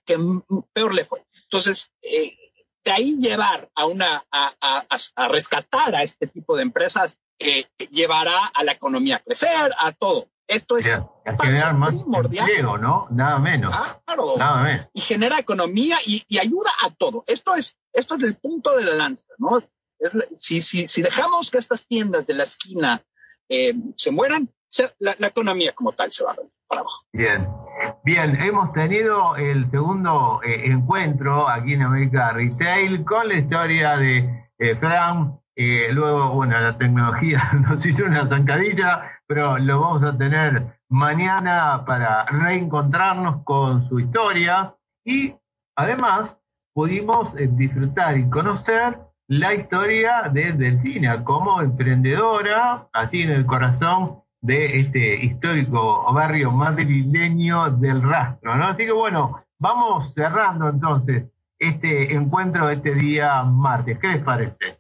[0.74, 1.26] peor le fue.
[1.44, 2.38] Entonces, eh,
[2.84, 8.38] de ahí llevar a una, a, a, rescatar a este tipo de empresas que llevará
[8.54, 10.30] a la economía a crecer, a todo.
[10.48, 11.08] Esto es a
[11.42, 13.08] generar más empleo, ¿no?
[13.10, 13.74] Nada menos.
[14.06, 14.38] Claro.
[14.38, 14.88] Nada menos.
[14.94, 17.24] Y genera economía y, ayuda a todo.
[17.28, 19.64] Esto es, esto es el punto de la lanza, ¿no?
[20.36, 23.02] si, si, si dejamos que estas tiendas de la esquina
[23.48, 24.54] eh, se mueran,
[25.00, 26.36] la, economía como tal se va
[26.68, 27.04] para abajo.
[27.14, 27.48] Bien,
[28.04, 34.50] bien, hemos tenido el segundo eh, encuentro aquí en América Retail con la historia de
[34.60, 35.40] eh, Fran.
[35.92, 42.26] luego, bueno, la tecnología nos hizo una zancadilla pero lo vamos a tener mañana para
[42.26, 45.36] reencontrarnos con su historia y
[45.76, 46.38] además
[46.74, 54.23] pudimos eh, disfrutar y conocer la historia de Delfina como emprendedora, así en el corazón
[54.44, 58.68] de este histórico barrio madrileño del rastro, ¿no?
[58.68, 61.24] Así que bueno, vamos cerrando entonces
[61.58, 63.98] este encuentro este día martes.
[64.00, 64.80] ¿Qué les parece?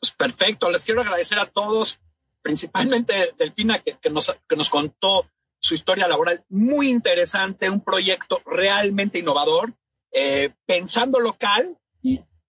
[0.00, 2.00] Pues perfecto, les quiero agradecer a todos
[2.40, 5.26] principalmente Delfina, que, que, nos, que nos contó
[5.58, 9.74] su historia laboral muy interesante, un proyecto realmente innovador,
[10.12, 11.76] eh, pensando local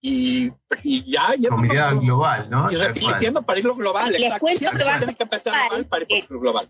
[0.07, 0.53] y,
[0.83, 1.35] y, y ya.
[1.49, 2.71] Comunidad global, ¿no?
[2.71, 4.11] Y repitiendo para ir global.
[4.11, 6.69] Les cuento que va a ser global para ir global.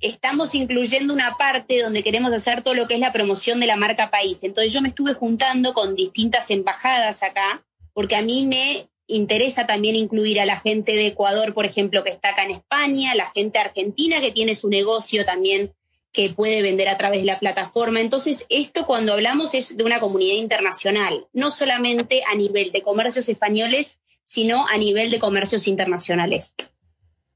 [0.00, 3.76] Estamos incluyendo una parte donde queremos hacer todo lo que es la promoción de la
[3.76, 4.42] marca país.
[4.42, 7.64] Entonces yo me estuve juntando con distintas embajadas acá,
[7.94, 12.10] porque a mí me interesa también incluir a la gente de Ecuador, por ejemplo, que
[12.10, 15.72] está acá en España, la gente argentina que tiene su negocio también
[16.14, 18.00] que puede vender a través de la plataforma.
[18.00, 23.28] Entonces, esto cuando hablamos es de una comunidad internacional, no solamente a nivel de comercios
[23.28, 26.54] españoles, sino a nivel de comercios internacionales.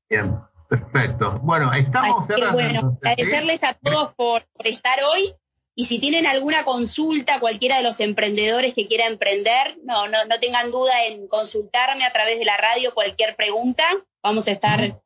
[0.08, 0.36] Bien,
[0.68, 1.40] perfecto.
[1.42, 2.54] Bueno, estamos cerrando.
[2.54, 5.34] Bueno, agradecerles a todos por, por estar hoy
[5.74, 10.40] y si tienen alguna consulta, cualquiera de los emprendedores que quiera emprender, no, no, no
[10.40, 13.84] tengan duda en consultarme a través de la radio cualquier pregunta.
[14.22, 15.00] Vamos a estar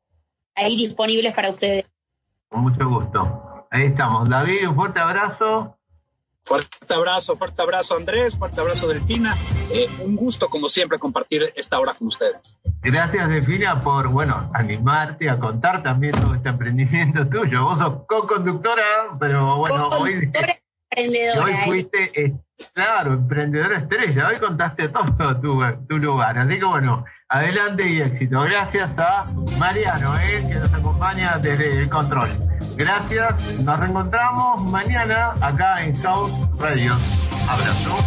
[0.55, 1.85] ahí disponibles para ustedes.
[2.49, 3.02] Con mucho gusto.
[3.73, 4.29] Ahí estamos.
[4.29, 5.75] David, un fuerte abrazo.
[6.45, 9.35] Fuerte abrazo, fuerte abrazo Andrés, fuerte abrazo Delfina.
[9.71, 12.59] Eh, un gusto, como siempre, compartir esta hora con ustedes.
[12.83, 17.63] Gracias, Delfina, por, bueno, animarte a contar también todo este emprendimiento tuyo.
[17.63, 18.83] Vos sos co-conductora,
[19.19, 20.29] pero bueno, hoy
[20.91, 21.43] emprendedora.
[21.43, 21.57] Hoy ¿eh?
[21.65, 22.35] fuiste,
[22.73, 24.27] claro, emprendedora estrella.
[24.27, 25.59] Hoy contaste todo tu,
[25.89, 26.37] tu lugar.
[26.37, 28.41] Así que bueno, adelante y éxito.
[28.41, 29.25] Gracias a
[29.59, 30.43] Mariano, ¿eh?
[30.47, 32.29] que nos acompaña desde el control.
[32.75, 33.63] Gracias.
[33.63, 36.91] Nos reencontramos mañana acá en South Radio.
[37.47, 37.97] Abrazo.